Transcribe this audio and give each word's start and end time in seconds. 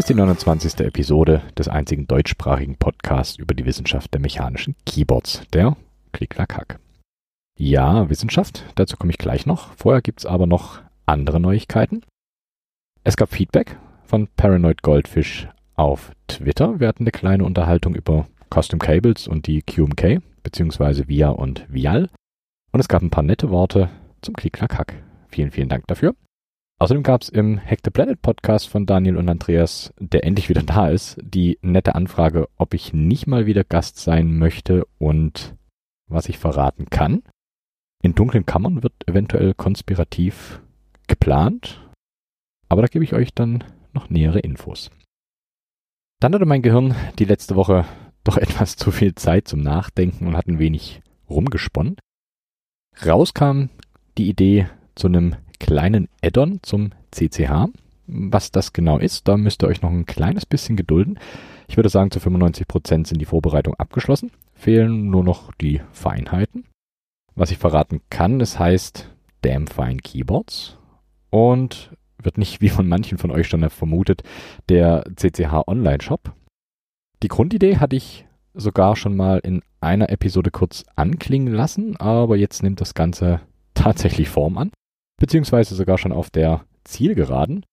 Hier 0.00 0.04
ist 0.04 0.08
die 0.08 0.14
29. 0.14 0.80
Episode 0.80 1.42
des 1.58 1.68
einzigen 1.68 2.06
deutschsprachigen 2.06 2.76
Podcasts 2.76 3.36
über 3.36 3.52
die 3.52 3.66
Wissenschaft 3.66 4.14
der 4.14 4.22
mechanischen 4.22 4.74
Keyboards, 4.86 5.42
der 5.52 5.76
Klick-Klack-Hack. 6.12 6.78
Ja, 7.58 8.08
Wissenschaft, 8.08 8.64
dazu 8.76 8.96
komme 8.96 9.10
ich 9.12 9.18
gleich 9.18 9.44
noch. 9.44 9.74
Vorher 9.74 10.00
gibt 10.00 10.20
es 10.20 10.24
aber 10.24 10.46
noch 10.46 10.80
andere 11.04 11.38
Neuigkeiten. 11.38 12.02
Es 13.04 13.18
gab 13.18 13.28
Feedback 13.28 13.76
von 14.04 14.26
Paranoid 14.38 14.80
Goldfish 14.80 15.48
auf 15.76 16.12
Twitter. 16.28 16.80
Wir 16.80 16.88
hatten 16.88 17.02
eine 17.02 17.12
kleine 17.12 17.44
Unterhaltung 17.44 17.94
über 17.94 18.26
Custom 18.48 18.78
Cables 18.78 19.28
und 19.28 19.46
die 19.48 19.60
QMK, 19.60 20.22
beziehungsweise 20.42 21.08
VIA 21.08 21.28
und 21.28 21.66
VIAL. 21.68 22.08
Und 22.72 22.80
es 22.80 22.88
gab 22.88 23.02
ein 23.02 23.10
paar 23.10 23.22
nette 23.22 23.50
Worte 23.50 23.90
zum 24.22 24.32
Klick-Klack-Hack. 24.32 24.94
Vielen, 25.28 25.50
vielen 25.50 25.68
Dank 25.68 25.86
dafür. 25.88 26.14
Außerdem 26.82 27.02
gab 27.02 27.20
es 27.20 27.28
im 27.28 27.60
Hack 27.60 27.80
the 27.84 27.90
Planet 27.90 28.22
Podcast 28.22 28.66
von 28.66 28.86
Daniel 28.86 29.18
und 29.18 29.28
Andreas, 29.28 29.92
der 29.98 30.24
endlich 30.24 30.48
wieder 30.48 30.62
da 30.62 30.88
ist, 30.88 31.18
die 31.20 31.58
nette 31.60 31.94
Anfrage, 31.94 32.48
ob 32.56 32.72
ich 32.72 32.94
nicht 32.94 33.26
mal 33.26 33.44
wieder 33.44 33.64
Gast 33.64 33.98
sein 33.98 34.38
möchte 34.38 34.86
und 34.96 35.54
was 36.08 36.30
ich 36.30 36.38
verraten 36.38 36.86
kann. 36.88 37.22
In 38.02 38.14
dunklen 38.14 38.46
Kammern 38.46 38.82
wird 38.82 38.94
eventuell 39.06 39.52
konspirativ 39.52 40.62
geplant, 41.06 41.86
aber 42.70 42.80
da 42.80 42.88
gebe 42.88 43.04
ich 43.04 43.12
euch 43.12 43.34
dann 43.34 43.62
noch 43.92 44.08
nähere 44.08 44.38
Infos. 44.38 44.90
Dann 46.18 46.34
hatte 46.34 46.46
mein 46.46 46.62
Gehirn 46.62 46.94
die 47.18 47.26
letzte 47.26 47.56
Woche 47.56 47.84
doch 48.24 48.36
etwas 48.38 48.76
zu 48.76 48.90
viel 48.90 49.14
Zeit 49.16 49.48
zum 49.48 49.60
Nachdenken 49.60 50.26
und 50.26 50.34
hat 50.34 50.46
ein 50.46 50.58
wenig 50.58 51.02
rumgesponnen. 51.28 51.96
Rauskam 53.04 53.68
die 54.16 54.30
Idee 54.30 54.70
zu 54.94 55.08
einem 55.08 55.36
kleinen 55.60 56.08
Add-on 56.22 56.58
zum 56.62 56.90
CCH. 57.12 57.68
Was 58.08 58.50
das 58.50 58.72
genau 58.72 58.98
ist, 58.98 59.28
da 59.28 59.36
müsst 59.36 59.62
ihr 59.62 59.68
euch 59.68 59.82
noch 59.82 59.90
ein 59.90 60.06
kleines 60.06 60.44
bisschen 60.44 60.74
gedulden. 60.74 61.20
Ich 61.68 61.76
würde 61.76 61.88
sagen, 61.88 62.10
zu 62.10 62.18
95 62.18 62.66
Prozent 62.66 63.06
sind 63.06 63.20
die 63.20 63.26
Vorbereitungen 63.26 63.78
abgeschlossen. 63.78 64.32
Fehlen 64.54 65.10
nur 65.10 65.22
noch 65.22 65.54
die 65.54 65.80
Feinheiten. 65.92 66.64
Was 67.36 67.52
ich 67.52 67.58
verraten 67.58 68.00
kann, 68.10 68.40
es 68.40 68.58
heißt 68.58 69.08
Damn 69.42 69.68
Fine 69.68 69.98
Keyboards 69.98 70.76
und 71.30 71.92
wird 72.20 72.36
nicht, 72.36 72.60
wie 72.60 72.68
von 72.68 72.88
manchen 72.88 73.18
von 73.18 73.30
euch 73.30 73.46
schon 73.46 73.68
vermutet, 73.70 74.24
der 74.68 75.04
CCH 75.14 75.68
Online 75.68 76.02
Shop. 76.02 76.34
Die 77.22 77.28
Grundidee 77.28 77.76
hatte 77.76 77.96
ich 77.96 78.26
sogar 78.52 78.96
schon 78.96 79.16
mal 79.16 79.38
in 79.38 79.62
einer 79.80 80.10
Episode 80.10 80.50
kurz 80.50 80.84
anklingen 80.96 81.54
lassen, 81.54 81.96
aber 81.96 82.36
jetzt 82.36 82.62
nimmt 82.62 82.80
das 82.80 82.94
Ganze 82.94 83.40
tatsächlich 83.74 84.28
Form 84.28 84.58
an 84.58 84.72
beziehungsweise 85.20 85.76
sogar 85.76 85.98
schon 85.98 86.10
auf 86.10 86.30
der 86.30 86.64
Zielgeraden. 86.82 87.64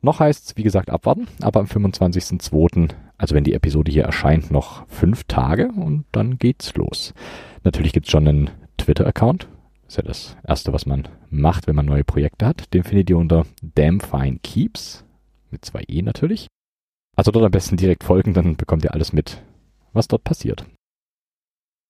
Noch 0.00 0.18
heißt 0.18 0.46
es, 0.46 0.56
wie 0.56 0.62
gesagt, 0.64 0.90
abwarten, 0.90 1.28
aber 1.40 1.60
am 1.60 1.66
25.02., 1.66 2.90
also 3.16 3.34
wenn 3.34 3.44
die 3.44 3.52
Episode 3.52 3.92
hier 3.92 4.04
erscheint, 4.04 4.50
noch 4.50 4.86
fünf 4.88 5.24
Tage 5.24 5.68
und 5.68 6.04
dann 6.12 6.38
geht's 6.38 6.74
los. 6.74 7.14
Natürlich 7.64 7.92
gibt's 7.92 8.10
schon 8.10 8.26
einen 8.26 8.50
Twitter-Account. 8.76 9.48
Ist 9.88 9.96
ja 9.96 10.02
das 10.04 10.36
Erste, 10.46 10.72
was 10.72 10.86
man 10.86 11.08
macht, 11.30 11.66
wenn 11.66 11.74
man 11.74 11.86
neue 11.86 12.04
Projekte 12.04 12.46
hat. 12.46 12.72
Den 12.74 12.84
findet 12.84 13.10
ihr 13.10 13.18
unter 13.18 13.44
Damn 13.62 14.00
Fine 14.00 14.38
Keeps, 14.42 15.04
mit 15.50 15.64
zwei 15.64 15.82
E 15.88 16.02
natürlich. 16.02 16.46
Also 17.16 17.32
dort 17.32 17.44
am 17.44 17.50
besten 17.50 17.76
direkt 17.76 18.04
folgen, 18.04 18.34
dann 18.34 18.56
bekommt 18.56 18.84
ihr 18.84 18.94
alles 18.94 19.12
mit, 19.12 19.42
was 19.92 20.06
dort 20.06 20.22
passiert. 20.22 20.64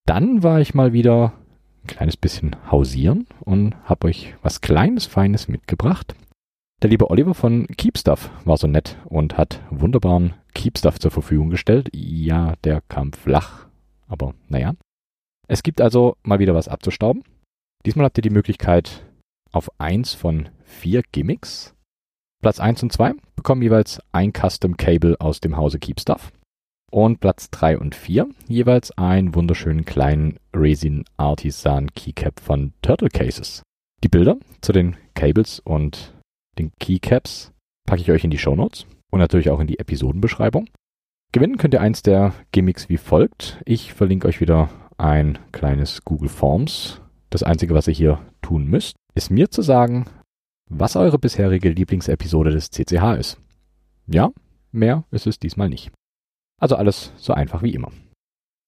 Dann 0.07 0.41
war 0.41 0.59
ich 0.59 0.73
mal 0.73 0.93
wieder 0.93 1.33
ein 1.83 1.87
kleines 1.87 2.17
bisschen 2.17 2.55
hausieren 2.71 3.27
und 3.41 3.75
habe 3.85 4.07
euch 4.07 4.35
was 4.41 4.61
Kleines, 4.61 5.05
Feines 5.05 5.47
mitgebracht. 5.47 6.15
Der 6.81 6.89
liebe 6.89 7.09
Oliver 7.09 7.33
von 7.33 7.67
Keepstuff 7.67 8.29
war 8.45 8.57
so 8.57 8.67
nett 8.67 8.97
und 9.05 9.37
hat 9.37 9.61
wunderbaren 9.69 10.33
Keepstuff 10.53 10.99
zur 10.99 11.11
Verfügung 11.11 11.49
gestellt. 11.49 11.89
Ja, 11.93 12.53
der 12.63 12.81
kam 12.87 13.11
flach, 13.11 13.67
aber 14.07 14.33
naja. 14.47 14.75
Es 15.47 15.63
gibt 15.63 15.81
also 15.81 16.15
mal 16.23 16.39
wieder 16.39 16.55
was 16.55 16.67
abzustauben. 16.67 17.23
Diesmal 17.85 18.05
habt 18.05 18.17
ihr 18.17 18.21
die 18.21 18.29
Möglichkeit 18.29 19.05
auf 19.51 19.69
eins 19.79 20.13
von 20.13 20.49
vier 20.63 21.01
Gimmicks. 21.11 21.73
Platz 22.41 22.59
eins 22.59 22.81
und 22.83 22.93
zwei 22.93 23.13
bekommen 23.35 23.61
jeweils 23.61 24.01
ein 24.11 24.31
Custom 24.31 24.77
Cable 24.77 25.19
aus 25.19 25.41
dem 25.41 25.57
Hause 25.57 25.79
Keepstuff 25.79 26.31
und 26.91 27.19
Platz 27.19 27.49
3 27.51 27.77
und 27.77 27.95
4 27.95 28.27
jeweils 28.47 28.91
einen 28.97 29.35
wunderschönen 29.35 29.85
kleinen 29.85 30.37
Resin 30.53 31.05
Artisan 31.17 31.93
Keycap 31.93 32.39
von 32.39 32.73
Turtle 32.81 33.09
Cases. 33.09 33.63
Die 34.03 34.09
Bilder 34.09 34.37
zu 34.61 34.71
den 34.71 34.95
Cables 35.13 35.59
und 35.59 36.13
den 36.57 36.71
Keycaps 36.79 37.51
packe 37.85 38.01
ich 38.01 38.11
euch 38.11 38.23
in 38.23 38.31
die 38.31 38.37
Show 38.37 38.55
Notes 38.55 38.85
und 39.11 39.19
natürlich 39.19 39.49
auch 39.49 39.59
in 39.59 39.67
die 39.67 39.79
Episodenbeschreibung. 39.79 40.69
Gewinnen 41.31 41.57
könnt 41.57 41.73
ihr 41.73 41.81
eins 41.81 42.01
der 42.01 42.33
Gimmicks 42.51 42.89
wie 42.89 42.97
folgt. 42.97 43.61
Ich 43.65 43.93
verlinke 43.93 44.27
euch 44.27 44.41
wieder 44.41 44.69
ein 44.97 45.37
kleines 45.51 46.03
Google 46.03 46.29
Forms. 46.29 47.01
Das 47.29 47.43
einzige, 47.43 47.73
was 47.73 47.87
ihr 47.87 47.93
hier 47.93 48.19
tun 48.41 48.65
müsst, 48.65 48.95
ist 49.13 49.29
mir 49.29 49.51
zu 49.51 49.61
sagen, 49.61 50.05
was 50.69 50.95
eure 50.95 51.19
bisherige 51.19 51.69
Lieblingsepisode 51.69 52.51
des 52.51 52.71
CCH 52.71 53.17
ist. 53.19 53.37
Ja, 54.07 54.31
mehr 54.71 55.03
ist 55.11 55.27
es 55.27 55.39
diesmal 55.39 55.69
nicht. 55.69 55.91
Also 56.59 56.75
alles 56.75 57.11
so 57.17 57.33
einfach 57.33 57.63
wie 57.63 57.73
immer. 57.73 57.91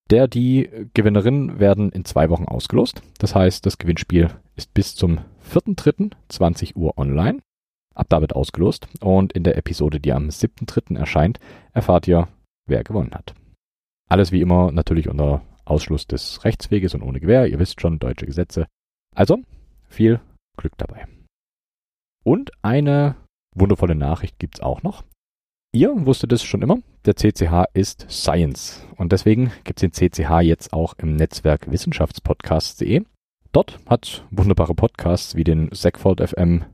Der, 0.09 0.27
die 0.27 0.69
Gewinnerinnen 0.93 1.59
werden 1.59 1.91
in 1.91 2.03
zwei 2.03 2.29
Wochen 2.29 2.45
ausgelost. 2.45 3.01
Das 3.19 3.33
heißt, 3.33 3.65
das 3.65 3.77
Gewinnspiel 3.77 4.29
ist 4.55 4.73
bis 4.73 4.95
zum 4.95 5.19
4.3.20 5.49 6.75
Uhr 6.75 6.97
online. 6.97 7.39
Ab 7.95 8.07
da 8.09 8.21
wird 8.21 8.35
ausgelost. 8.35 8.87
Und 8.99 9.31
in 9.33 9.43
der 9.43 9.57
Episode, 9.57 9.99
die 9.99 10.11
am 10.11 10.27
7.3. 10.27 10.97
erscheint, 10.97 11.39
erfahrt 11.71 12.07
ihr, 12.07 12.27
wer 12.67 12.83
gewonnen 12.83 13.11
hat. 13.13 13.33
Alles 14.09 14.33
wie 14.33 14.41
immer 14.41 14.71
natürlich 14.73 15.07
unter 15.07 15.41
Ausschluss 15.63 16.07
des 16.07 16.43
Rechtsweges 16.43 16.93
und 16.93 17.03
ohne 17.03 17.21
Gewähr. 17.21 17.47
Ihr 17.47 17.59
wisst 17.59 17.79
schon, 17.79 17.99
deutsche 17.99 18.25
Gesetze. 18.25 18.67
Also, 19.15 19.39
viel 19.87 20.19
Glück 20.57 20.73
dabei. 20.77 21.07
Und 22.23 22.51
eine 22.61 23.15
wundervolle 23.55 23.95
Nachricht 23.95 24.39
gibt's 24.39 24.59
auch 24.59 24.83
noch. 24.83 25.03
Ihr 25.73 26.05
wusstet 26.05 26.33
es 26.33 26.43
schon 26.43 26.63
immer, 26.63 26.79
der 27.05 27.15
CCH 27.15 27.63
ist 27.73 28.05
Science. 28.09 28.85
Und 28.97 29.13
deswegen 29.13 29.53
gibt 29.63 29.81
es 29.81 29.89
den 29.89 29.93
CCH 29.93 30.41
jetzt 30.41 30.73
auch 30.73 30.95
im 30.97 31.15
Netzwerk 31.15 31.71
Wissenschaftspodcasts.de. 31.71 33.03
Dort 33.53 33.79
hat 33.85 34.25
wunderbare 34.31 34.75
Podcasts 34.75 35.35
wie 35.35 35.45
den 35.45 35.69
Segfold 35.71 36.19
FM, 36.19 36.65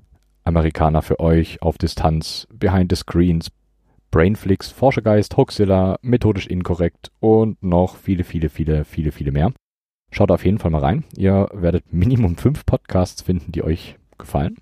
Amerikaner 0.43 1.03
für 1.03 1.19
euch, 1.19 1.61
Auf 1.61 1.77
Distanz, 1.77 2.47
Behind 2.51 2.91
the 2.91 2.95
Screens, 2.95 3.51
Brainflix, 4.09 4.71
Forschergeist, 4.71 5.37
Hoaxilla, 5.37 5.99
Methodisch 6.01 6.47
Inkorrekt 6.47 7.11
und 7.19 7.61
noch 7.61 7.97
viele, 7.97 8.23
viele, 8.23 8.49
viele, 8.49 8.83
viele, 8.83 9.11
viele 9.11 9.31
mehr. 9.31 9.53
Schaut 10.11 10.31
auf 10.31 10.43
jeden 10.43 10.57
Fall 10.57 10.71
mal 10.71 10.81
rein. 10.81 11.03
Ihr 11.15 11.49
werdet 11.53 11.93
Minimum 11.93 12.35
fünf 12.35 12.65
Podcasts 12.65 13.21
finden, 13.21 13.51
die 13.51 13.61
euch 13.61 13.95
gefallen. 14.17 14.57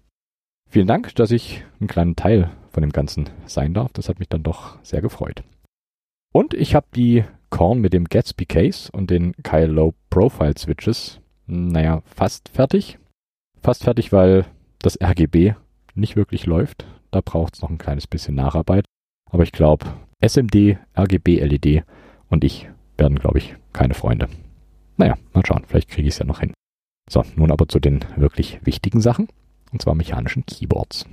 Vielen 0.70 0.88
Dank, 0.88 1.16
dass 1.16 1.32
ich 1.32 1.64
einen 1.80 1.88
kleinen 1.88 2.18
Teil 2.18 2.52
von 2.76 2.82
dem 2.82 2.92
Ganzen 2.92 3.30
sein 3.46 3.74
darf. 3.74 3.94
Das 3.94 4.10
hat 4.10 4.20
mich 4.20 4.28
dann 4.28 4.44
doch 4.44 4.78
sehr 4.84 5.02
gefreut. 5.02 5.44
Und 6.34 6.54
ich 6.54 6.76
habe 6.76 6.86
die 6.94 7.24
Korn 7.50 7.80
mit 7.80 7.94
dem 7.94 8.04
Gatsby 8.04 8.46
Case 8.46 8.92
und 8.92 9.10
den 9.10 9.32
Kyle 9.44 9.68
Low 9.68 9.94
Profile 10.10 10.58
Switches, 10.58 11.22
naja, 11.48 12.02
fast 12.06 12.50
fertig. 12.50 13.00
Fast 13.62 13.86
fertig, 13.86 14.12
weil 14.12 14.46
das 14.80 15.00
RGB 15.02 15.54
nicht 15.94 16.18
wirklich 16.18 16.46
läuft. 16.46 16.86
Da 17.12 17.22
braucht 17.22 17.56
es 17.56 17.62
noch 17.62 17.70
ein 17.70 17.78
kleines 17.78 18.08
bisschen 18.08 18.36
Nacharbeit. 18.36 18.86
Aber 19.32 19.44
ich 19.44 19.54
glaube, 19.54 19.86
SMD, 20.20 20.78
RGB, 20.98 21.40
LED 21.40 21.86
und 22.30 22.44
ich 22.44 22.68
werden, 22.98 23.18
glaube 23.18 23.38
ich, 23.38 23.56
keine 23.72 23.94
Freunde. 23.94 24.28
Naja, 24.98 25.16
mal 25.34 25.46
schauen, 25.46 25.64
vielleicht 25.66 25.90
kriege 25.90 26.10
ich 26.10 26.16
es 26.16 26.20
ja 26.20 26.26
noch 26.26 26.42
hin. 26.42 26.54
So, 27.10 27.24
nun 27.38 27.52
aber 27.52 27.70
zu 27.70 27.80
den 27.80 28.04
wirklich 28.18 28.60
wichtigen 28.66 29.00
Sachen, 29.00 29.30
und 29.72 29.82
zwar 29.82 29.96
mechanischen 29.96 30.46
Keyboards. 30.46 31.06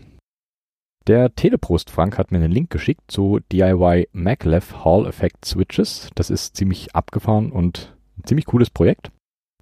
Der 1.09 1.35
Teleprost 1.35 1.91
Frank 1.91 2.17
hat 2.17 2.31
mir 2.31 2.39
einen 2.39 2.53
Link 2.53 2.71
geschickt 2.71 3.11
zu 3.11 3.41
DIY 3.51 4.09
Maglev 4.13 4.85
Hall 4.85 5.07
Effect 5.07 5.45
Switches. 5.45 6.11
Das 6.15 6.31
ist 6.31 6.57
ziemlich 6.57 6.95
abgefahren 6.95 7.51
und 7.51 7.97
ein 8.17 8.25
ziemlich 8.25 8.47
cooles 8.47 8.71
Projekt. 8.71 9.11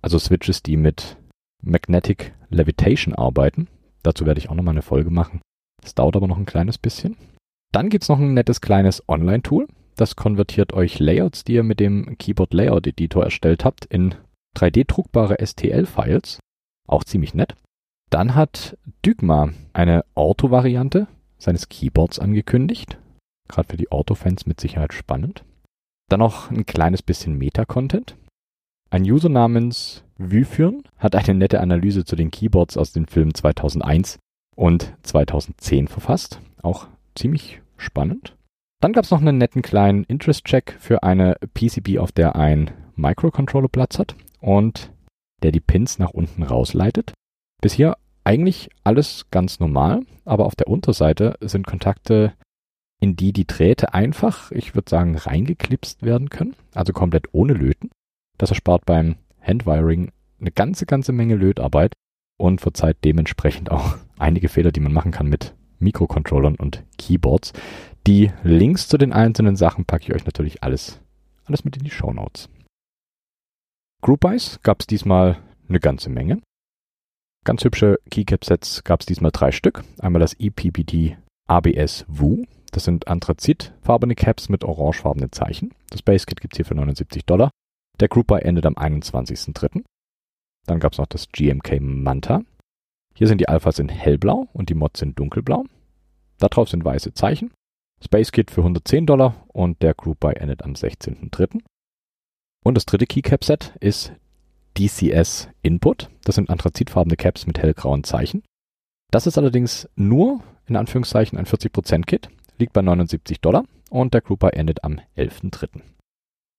Also 0.03 0.19
Switches, 0.19 0.63
die 0.63 0.77
mit 0.77 1.17
Magnetic 1.63 2.35
Levitation 2.51 3.15
arbeiten. 3.15 3.69
Dazu 4.03 4.27
werde 4.27 4.39
ich 4.39 4.51
auch 4.51 4.55
nochmal 4.55 4.75
eine 4.75 4.83
Folge 4.83 5.11
machen. 5.11 5.41
Das 5.81 5.95
dauert 5.95 6.17
aber 6.17 6.29
noch 6.29 6.37
ein 6.37 6.47
kleines 6.47 6.77
bisschen. 6.77 7.17
Dann 7.73 7.89
gibt 7.89 8.05
es 8.05 8.11
noch 8.11 8.19
ein 8.19 8.35
nettes 8.35 8.61
kleines 8.61 9.09
Online-Tool. 9.09 9.67
Das 9.97 10.17
konvertiert 10.17 10.75
euch 10.75 10.99
Layouts, 10.99 11.45
die 11.45 11.55
ihr 11.55 11.63
mit 11.63 11.81
dem 11.81 12.19
Keyboard 12.19 12.53
Layout 12.53 12.87
Editor 12.87 13.25
erstellt 13.25 13.65
habt, 13.65 13.87
in 13.87 14.15
3D-druckbare 14.59 15.37
STL-Files. 15.45 16.39
Auch 16.87 17.05
ziemlich 17.05 17.33
nett. 17.33 17.55
Dann 18.11 18.35
hat 18.35 18.77
Dygma 19.05 19.51
eine 19.73 20.05
Ortho-Variante 20.15 21.07
seines 21.41 21.69
Keyboards 21.69 22.19
angekündigt. 22.19 22.99
Gerade 23.49 23.69
für 23.69 23.77
die 23.77 23.91
Autofans 23.91 24.47
mit 24.47 24.61
Sicherheit 24.61 24.93
spannend. 24.93 25.45
Dann 26.09 26.21
noch 26.21 26.51
ein 26.51 26.67
kleines 26.67 27.03
bisschen 27.03 27.37
Meta-Content. 27.37 28.17
Ein 28.91 29.03
User 29.03 29.29
namens 29.29 30.05
Wyfyrn 30.19 30.83
hat 30.99 31.15
eine 31.15 31.35
nette 31.39 31.61
Analyse 31.61 32.05
zu 32.05 32.17
den 32.17 32.31
Keyboards 32.31 32.77
aus 32.77 32.93
den 32.93 33.07
Filmen 33.07 33.35
2001 33.35 34.19
und 34.57 34.95
2010 35.03 35.89
verfasst. 35.89 36.41
Auch 36.63 36.89
ziemlich 37.15 37.63
spannend. 37.77 38.37
Dann 38.81 38.93
gab 38.93 39.05
es 39.05 39.11
noch 39.11 39.21
einen 39.21 39.39
netten 39.39 39.63
kleinen 39.63 40.05
Interest-Check 40.05 40.77
für 40.81 41.03
eine 41.03 41.37
PCB, 41.55 41.99
auf 41.99 42.13
der 42.13 42.37
ein 42.37 42.71
Microcontroller 42.97 43.69
Platz 43.69 43.99
hat 43.99 44.17
und 44.41 44.91
der 45.43 45.53
die 45.53 45.61
Pins 45.61 45.99
nach 45.99 46.11
unten 46.11 46.43
rausleitet. 46.43 47.13
Bis 47.63 47.75
hier 47.75 47.97
eigentlich 48.25 48.71
alles 48.85 49.27
ganz 49.31 49.61
normal, 49.61 50.03
aber 50.25 50.47
auf 50.47 50.57
der 50.57 50.69
Unterseite 50.69 51.37
sind 51.41 51.67
Kontakte, 51.67 52.35
in 53.01 53.17
die 53.17 53.33
die 53.33 53.47
Drähte 53.47 53.95
einfach, 53.95 54.51
ich 54.51 54.75
würde 54.75 54.91
sagen, 54.91 55.17
reingeklipst 55.17 56.03
werden 56.03 56.29
können, 56.29 56.55
also 56.75 56.93
komplett 56.93 57.27
ohne 57.33 57.55
Löten. 57.55 57.91
Das 58.39 58.51
erspart 58.51 58.85
beim 58.85 59.17
Handwiring 59.41 60.13
eine 60.41 60.51
ganze, 60.51 60.87
ganze 60.87 61.13
Menge 61.13 61.37
Lötarbeit 61.37 61.95
und 62.39 62.61
verzeiht 62.61 62.99
dementsprechend 63.05 63.71
auch 63.71 63.97
einige 64.19 64.49
Fehler, 64.49 64.73
die 64.73 64.81
man 64.81 64.93
machen 64.93 65.13
kann 65.13 65.29
mit 65.29 65.55
Mikrocontrollern 65.79 66.57
und 66.57 66.85
Keyboards. 66.99 67.53
Die 68.07 68.31
Links 68.43 68.89
zu 68.89 68.99
den 68.99 69.13
einzelnen 69.13 69.57
Sachen 69.57 69.85
packe 69.85 70.05
ich 70.05 70.15
euch 70.15 70.25
natürlich 70.25 70.63
alles, 70.63 71.01
alles 71.45 71.65
mit 71.65 71.77
in 71.77 71.85
die 71.85 71.91
Show 71.91 72.13
Notes. 72.13 72.49
Group 74.03 74.21
Buys 74.21 74.61
gab 74.63 74.81
es 74.81 74.87
diesmal 74.87 75.39
eine 75.69 75.81
ganze 75.81 76.09
Menge. 76.09 76.41
Ganz 77.45 77.65
hübsche 77.65 77.99
Keycap-Sets 78.11 78.85
gab 78.85 79.01
es 79.01 79.07
diesmal 79.07 79.31
drei 79.31 79.51
Stück. 79.51 79.83
Einmal 79.99 80.21
das 80.21 80.35
EPPT 80.39 81.17
ABS 81.49 82.05
Woo. 82.07 82.45
Das 82.71 82.85
sind 82.85 83.09
anthrazitfarbene 83.09 84.15
Caps 84.15 84.49
mit 84.49 84.63
orangefarbenen 84.63 85.33
Zeichen. 85.33 85.75
Das 85.89 86.03
Base 86.03 86.27
Kit 86.27 86.41
gibt 86.41 86.55
es 86.55 86.59
hier 86.59 86.67
für 86.67 86.75
79 86.75 87.25
Dollar. 87.25 87.51
Der 87.99 88.09
Group 88.09 88.29
Buy 88.29 88.43
endet 88.43 88.67
am 88.67 88.75
21.03. 88.75 89.83
Dann 90.67 90.81
gab 90.81 90.93
es 90.93 90.99
noch 90.99 91.07
das 91.07 91.29
GMK 91.33 91.81
Manta. 91.81 92.43
Hier 93.17 93.27
sind 93.27 93.41
die 93.41 93.49
Alphas 93.49 93.79
in 93.79 93.89
hellblau 93.89 94.49
und 94.53 94.69
die 94.69 94.75
Mods 94.75 95.03
in 95.03 95.15
dunkelblau. 95.15 95.65
Darauf 96.39 96.69
sind 96.69 96.85
weiße 96.85 97.15
Zeichen. 97.15 97.53
Space 98.05 98.33
Kit 98.33 98.51
für 98.51 98.61
110 98.61 99.07
Dollar 99.07 99.45
und 99.49 99.83
der 99.83 99.95
Group 99.95 100.21
Buy 100.21 100.35
endet 100.35 100.63
am 100.63 100.75
16.03. 100.75 101.61
Und 102.65 102.75
das 102.75 102.87
dritte 102.87 103.07
Keycap 103.07 103.45
Set 103.45 103.77
ist 103.81 104.13
DCS 104.81 105.49
Input. 105.63 106.09
Das 106.25 106.37
sind 106.37 106.49
anthrazitfarbene 106.49 107.17
Caps 107.17 107.47
mit 107.47 107.59
hellgrauen 107.59 108.05
Zeichen. 108.05 108.43
Das 109.11 109.27
ist 109.27 109.37
allerdings 109.37 109.89
nur, 109.95 110.41
in 110.67 110.77
Anführungszeichen, 110.77 111.39
ein 111.39 111.47
40% 111.47 112.07
Kit, 112.07 112.31
liegt 112.59 112.73
bei 112.73 112.83
79 112.83 113.41
Dollar 113.41 113.65
und 113.91 114.15
der 114.15 114.23
Group 114.23 114.41
Buy 114.41 114.53
endet 114.53 114.85
am 114.85 115.01
11.03. 115.17 115.83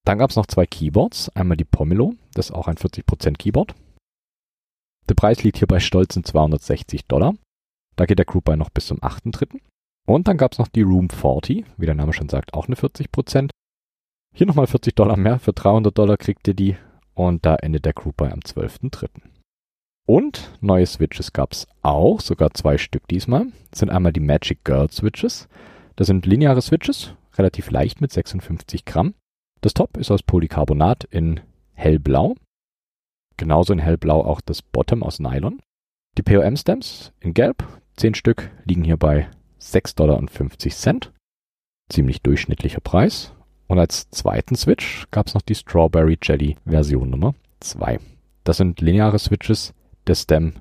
Dann 0.05 0.17
gab 0.17 0.29
es 0.29 0.35
noch 0.35 0.45
zwei 0.45 0.65
Keyboards. 0.65 1.29
Einmal 1.35 1.57
die 1.57 1.63
Pomelo, 1.63 2.13
das 2.33 2.49
ist 2.49 2.55
auch 2.55 2.67
ein 2.67 2.75
40% 2.75 3.37
Keyboard. 3.37 3.75
Der 5.09 5.15
Preis 5.15 5.43
liegt 5.43 5.57
hier 5.57 5.67
bei 5.67 5.79
stolzen 5.79 6.23
260 6.23 7.05
Dollar. 7.05 7.33
Da 7.95 8.05
geht 8.05 8.19
der 8.19 8.25
Group 8.25 8.45
Buy 8.45 8.57
noch 8.57 8.69
bis 8.69 8.87
zum 8.87 8.99
8.3. 8.99 9.59
Und 10.07 10.27
dann 10.27 10.37
gab 10.37 10.53
es 10.53 10.59
noch 10.59 10.67
die 10.67 10.81
Room 10.81 11.09
40, 11.09 11.65
wie 11.77 11.85
der 11.85 11.95
Name 11.95 12.13
schon 12.13 12.29
sagt, 12.29 12.53
auch 12.53 12.67
eine 12.67 12.75
40%. 12.75 13.49
Hier 14.33 14.47
nochmal 14.47 14.67
40 14.67 14.95
Dollar 14.95 15.17
mehr, 15.17 15.39
für 15.39 15.53
300 15.53 15.97
Dollar 15.97 16.17
kriegt 16.17 16.47
ihr 16.47 16.53
die 16.53 16.75
und 17.27 17.45
da 17.45 17.55
endet 17.55 17.85
der 17.85 17.93
Group 17.93 18.17
Buy 18.17 18.31
am 18.31 18.39
12.3. 18.39 19.07
Und 20.07 20.51
neue 20.61 20.85
Switches 20.85 21.31
gab 21.31 21.53
es 21.53 21.67
auch, 21.81 22.19
sogar 22.19 22.53
zwei 22.53 22.77
Stück 22.77 23.07
diesmal. 23.07 23.47
Das 23.69 23.79
sind 23.79 23.89
einmal 23.89 24.13
die 24.13 24.19
Magic 24.19 24.63
Girl 24.63 24.89
Switches. 24.89 25.47
Das 25.95 26.07
sind 26.07 26.25
lineare 26.25 26.61
Switches, 26.61 27.13
relativ 27.37 27.69
leicht 27.71 28.01
mit 28.01 28.11
56 28.11 28.85
Gramm. 28.85 29.13
Das 29.61 29.73
Top 29.73 29.97
ist 29.97 30.11
aus 30.11 30.23
Polycarbonat 30.23 31.03
in 31.05 31.39
hellblau. 31.73 32.35
Genauso 33.37 33.73
in 33.73 33.79
hellblau 33.79 34.23
auch 34.23 34.41
das 34.41 34.61
Bottom 34.61 35.03
aus 35.03 35.19
Nylon. 35.19 35.61
Die 36.17 36.23
POM-Stamps 36.23 37.13
in 37.19 37.33
gelb, 37.33 37.65
10 37.97 38.15
Stück, 38.15 38.51
liegen 38.65 38.83
hier 38.83 38.97
bei 38.97 39.29
6,50 39.61 39.95
Dollar. 39.95 41.13
Ziemlich 41.89 42.21
durchschnittlicher 42.21 42.81
Preis. 42.81 43.33
Und 43.71 43.79
als 43.79 44.09
zweiten 44.09 44.57
Switch 44.57 45.05
gab 45.11 45.27
es 45.27 45.33
noch 45.33 45.43
die 45.43 45.55
Strawberry 45.55 46.17
Jelly 46.21 46.57
Version 46.65 47.09
Nummer 47.09 47.35
2. 47.61 48.01
Das 48.43 48.57
sind 48.57 48.81
lineare 48.81 49.17
Switches 49.17 49.73
der 50.07 50.15
Stem, 50.15 50.55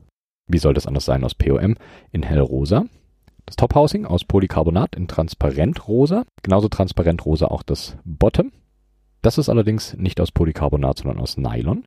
wie 0.47 0.59
soll 0.59 0.75
das 0.75 0.87
anders 0.87 1.07
sein, 1.07 1.25
aus 1.25 1.35
POM 1.35 1.75
in 2.12 2.23
hellrosa. 2.23 2.85
Das 3.47 3.57
Top 3.57 3.75
Housing 3.75 4.07
aus 4.07 4.23
Polycarbonat 4.23 4.95
in 4.95 5.09
transparent 5.09 5.89
rosa. 5.89 6.25
Genauso 6.45 6.69
transparent 6.69 7.27
rosa 7.27 7.47
auch 7.47 7.65
das 7.65 7.97
Bottom. 8.05 8.53
Das 9.23 9.39
ist 9.39 9.49
allerdings 9.49 9.95
nicht 9.95 10.21
aus 10.21 10.31
Polycarbonat, 10.31 10.99
sondern 10.99 11.19
aus 11.19 11.37
Nylon. 11.37 11.85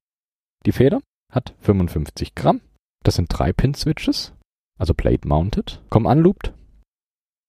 Die 0.66 0.74
Feder 0.74 1.00
hat 1.32 1.56
55 1.62 2.36
Gramm. 2.36 2.60
Das 3.04 3.16
sind 3.16 3.34
3-Pin-Switches, 3.34 4.34
also 4.78 4.94
plate-mounted, 4.94 5.84
kommen 5.90 6.06
unlooped. 6.06 6.54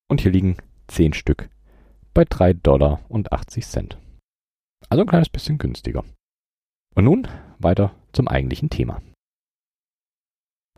Und 0.09 0.21
hier 0.21 0.31
liegen 0.31 0.59
10 0.87 1.13
Stück 1.13 1.49
bei 2.15 2.23
3,80 2.23 2.63
Dollar. 2.63 3.01
Also 4.89 5.03
ein 5.03 5.09
kleines 5.09 5.29
bisschen 5.29 5.59
günstiger. 5.59 6.05
Und 6.95 7.05
nun 7.05 7.29
weiter 7.59 7.95
zum 8.13 8.29
eigentlichen 8.29 8.71
Thema. 8.71 9.03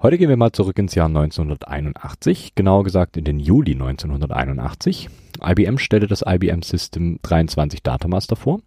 Heute 0.03 0.19
gehen 0.19 0.29
wir 0.29 0.37
mal 0.37 0.53
zurück 0.53 0.79
ins 0.79 0.95
Jahr 0.95 1.07
1981, 1.07 2.55
genauer 2.55 2.85
gesagt 2.85 3.17
in 3.17 3.25
den 3.25 3.41
Juli 3.41 3.73
1981. 3.73 5.09
IBM 5.43 5.79
stellte 5.79 6.07
das 6.07 6.23
IBM 6.27 6.63
System 6.63 7.19
23 7.23 7.83
Datamaster 7.83 8.37
vor, 8.37 8.61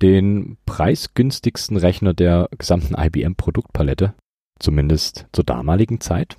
den 0.00 0.56
preisgünstigsten 0.64 1.76
Rechner 1.76 2.14
der 2.14 2.48
gesamten 2.56 2.94
IBM 2.98 3.34
Produktpalette, 3.34 4.14
zumindest 4.58 5.26
zur 5.32 5.44
damaligen 5.44 6.00
Zeit. 6.00 6.36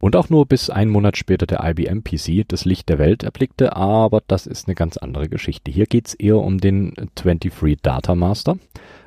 Und 0.00 0.16
auch 0.16 0.30
nur 0.30 0.46
bis 0.46 0.70
einen 0.70 0.90
Monat 0.90 1.18
später 1.18 1.46
der 1.46 1.62
IBM 1.62 2.02
PC 2.02 2.48
das 2.48 2.64
Licht 2.64 2.88
der 2.88 2.98
Welt 2.98 3.22
erblickte, 3.22 3.76
aber 3.76 4.22
das 4.26 4.46
ist 4.46 4.66
eine 4.66 4.74
ganz 4.74 4.96
andere 4.96 5.28
Geschichte. 5.28 5.70
Hier 5.70 5.84
geht's 5.84 6.14
eher 6.14 6.38
um 6.38 6.56
den 6.56 6.94
23 7.16 7.76
Data 7.82 8.14
Master, 8.14 8.58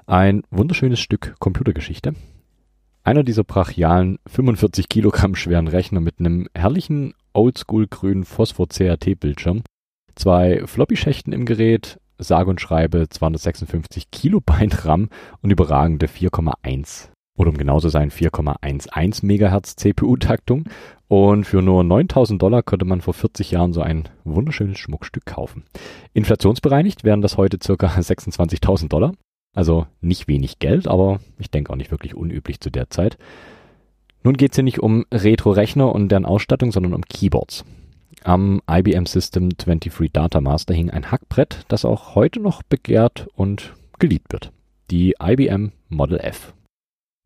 ein 0.05 0.43
wunderschönes 0.51 1.00
Stück 1.00 1.35
Computergeschichte. 1.39 2.13
Einer 3.03 3.23
dieser 3.23 3.43
brachialen 3.43 4.19
45 4.27 4.88
Kilogramm 4.88 5.33
schweren 5.35 5.67
Rechner 5.67 6.00
mit 6.00 6.19
einem 6.19 6.47
herrlichen 6.53 7.15
oldschool 7.33 7.88
grünen 7.88 8.23
Phosphor-CRT-Bildschirm, 8.23 9.63
zwei 10.15 10.62
Floppy-Schächten 10.67 11.33
im 11.33 11.45
Gerät, 11.45 12.00
sage 12.19 12.51
und 12.51 12.62
schreibe 12.62 13.09
256 13.09 14.12
Kilobyte 14.12 14.85
RAM 14.85 15.09
und 15.41 15.50
überragende 15.50 16.05
4,1 16.05 17.12
oder 17.35 17.49
um 17.49 17.57
genau 17.57 17.79
zu 17.79 17.89
sein 17.89 18.11
4,11 18.11 19.25
Megahertz 19.25 19.75
CPU-Taktung. 19.75 20.65
Und 21.07 21.45
für 21.45 21.61
nur 21.61 21.83
9000 21.83 22.41
Dollar 22.41 22.63
konnte 22.63 22.85
man 22.85 23.01
vor 23.01 23.13
40 23.13 23.51
Jahren 23.51 23.73
so 23.73 23.81
ein 23.81 24.09
wunderschönes 24.23 24.77
Schmuckstück 24.77 25.25
kaufen. 25.25 25.63
Inflationsbereinigt 26.13 27.03
wären 27.03 27.21
das 27.21 27.37
heute 27.37 27.57
circa 27.61 27.87
26.000 27.87 28.87
Dollar. 28.87 29.13
Also 29.55 29.85
nicht 30.01 30.27
wenig 30.27 30.59
Geld, 30.59 30.87
aber 30.87 31.19
ich 31.37 31.51
denke 31.51 31.71
auch 31.71 31.75
nicht 31.75 31.91
wirklich 31.91 32.15
unüblich 32.15 32.59
zu 32.59 32.71
der 32.71 32.89
Zeit. 32.89 33.17
Nun 34.23 34.37
geht 34.37 34.51
es 34.51 34.55
hier 34.55 34.63
nicht 34.63 34.79
um 34.79 35.05
Retro-Rechner 35.13 35.93
und 35.93 36.09
deren 36.09 36.25
Ausstattung, 36.25 36.71
sondern 36.71 36.93
um 36.93 37.03
Keyboards. 37.03 37.65
Am 38.23 38.61
IBM 38.71 39.05
System 39.05 39.49
23 39.49 40.11
Data 40.11 40.39
Master 40.39 40.73
hing 40.73 40.89
ein 40.89 41.11
Hackbrett, 41.11 41.65
das 41.67 41.83
auch 41.83 42.15
heute 42.15 42.39
noch 42.39 42.63
begehrt 42.63 43.27
und 43.35 43.73
geliebt 43.99 44.31
wird. 44.31 44.51
Die 44.89 45.15
IBM 45.21 45.73
Model 45.89 46.19
F. 46.19 46.53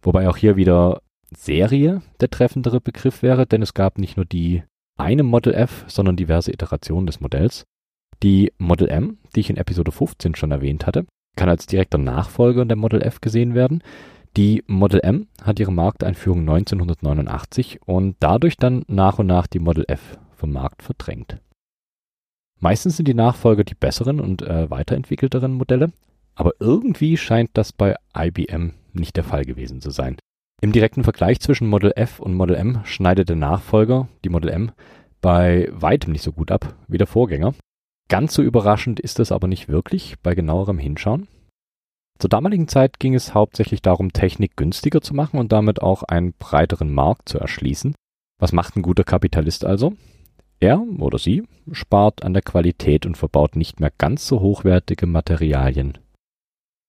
Wobei 0.02 0.30
auch 0.30 0.38
hier 0.38 0.56
wieder 0.56 1.02
Serie 1.36 2.02
der 2.22 2.30
treffendere 2.30 2.80
Begriff 2.80 3.22
wäre, 3.22 3.46
denn 3.46 3.62
es 3.62 3.74
gab 3.74 3.98
nicht 3.98 4.18
nur 4.18 4.26
die 4.26 4.64
eine 4.98 5.24
Model 5.24 5.54
F, 5.54 5.86
sondern 5.88 6.16
diverse 6.16 6.52
Iterationen 6.52 7.06
des 7.06 7.20
Modells. 7.20 7.66
Die 8.24 8.52
Model 8.58 8.90
M, 8.90 9.18
die 9.36 9.42
ich 9.42 9.50
in 9.50 9.58
Episode 9.58 9.92
15 9.92 10.36
schon 10.36 10.52
erwähnt 10.52 10.88
hatte, 10.88 11.06
kann 11.36 11.50
als 11.50 11.68
direkter 11.68 12.00
Nachfolger 12.00 12.66
der 12.66 12.78
Model 12.78 13.02
F 13.02 13.22
gesehen 13.22 13.54
werden. 13.54 13.84
Die 14.36 14.64
Model 14.68 15.00
M 15.04 15.28
hat 15.44 15.60
ihre 15.60 15.72
Markteinführung 15.72 16.42
1989 16.42 17.80
und 17.86 18.16
dadurch 18.20 18.58
dann 18.58 18.84
nach 18.88 19.20
und 19.20 19.28
nach 19.28 19.48
die 19.48 19.60
Model 19.60 19.86
F 19.88 20.18
vom 20.36 20.52
Markt 20.52 20.82
verdrängt. 20.82 21.38
Meistens 22.60 22.98
sind 22.98 23.08
die 23.08 23.14
Nachfolger 23.14 23.64
die 23.64 23.76
besseren 23.76 24.20
und 24.20 24.42
äh, 24.42 24.70
weiterentwickelteren 24.70 25.54
Modelle, 25.54 25.92
aber 26.34 26.54
irgendwie 26.60 27.18
scheint 27.18 27.52
das 27.54 27.72
bei 27.72 27.96
IBM 28.16 28.74
nicht 29.00 29.16
der 29.16 29.24
Fall 29.24 29.46
gewesen 29.46 29.82
zu 29.82 29.90
sein. 29.90 30.18
Im 30.62 30.72
direkten 30.72 31.04
Vergleich 31.04 31.40
zwischen 31.40 31.68
Model 31.68 31.94
F 31.96 32.20
und 32.20 32.34
Model 32.34 32.56
M 32.56 32.82
schneidet 32.84 33.30
der 33.30 33.36
Nachfolger, 33.36 34.08
die 34.26 34.30
Model 34.30 34.50
M, 34.50 34.72
bei 35.22 35.68
weitem 35.72 36.12
nicht 36.12 36.24
so 36.24 36.32
gut 36.32 36.52
ab 36.52 36.76
wie 36.88 36.98
der 36.98 37.08
Vorgänger. 37.08 37.54
Ganz 38.10 38.34
so 38.34 38.42
überraschend 38.42 39.00
ist 39.00 39.20
es 39.20 39.32
aber 39.32 39.48
nicht 39.48 39.68
wirklich 39.68 40.16
bei 40.24 40.34
genauerem 40.34 40.80
Hinschauen. 40.80 41.28
Zur 42.20 42.30
damaligen 42.30 42.68
Zeit 42.68 43.00
ging 43.00 43.14
es 43.14 43.34
hauptsächlich 43.34 43.82
darum, 43.82 44.14
Technik 44.14 44.58
günstiger 44.58 45.02
zu 45.02 45.14
machen 45.14 45.40
und 45.40 45.52
damit 45.52 45.82
auch 45.82 46.04
einen 46.04 46.34
breiteren 46.34 46.92
Markt 46.92 47.30
zu 47.30 47.38
erschließen. 47.38 47.94
Was 48.40 48.52
macht 48.52 48.76
ein 48.76 48.82
guter 48.82 49.04
Kapitalist 49.04 49.66
also? 49.66 49.94
Er 50.60 50.82
oder 51.00 51.20
sie 51.20 51.44
spart 51.72 52.24
an 52.24 52.34
der 52.34 52.42
Qualität 52.42 53.06
und 53.06 53.18
verbaut 53.18 53.56
nicht 53.56 53.80
mehr 53.80 53.92
ganz 53.96 54.26
so 54.26 54.40
hochwertige 54.40 55.06
Materialien 55.06 56.00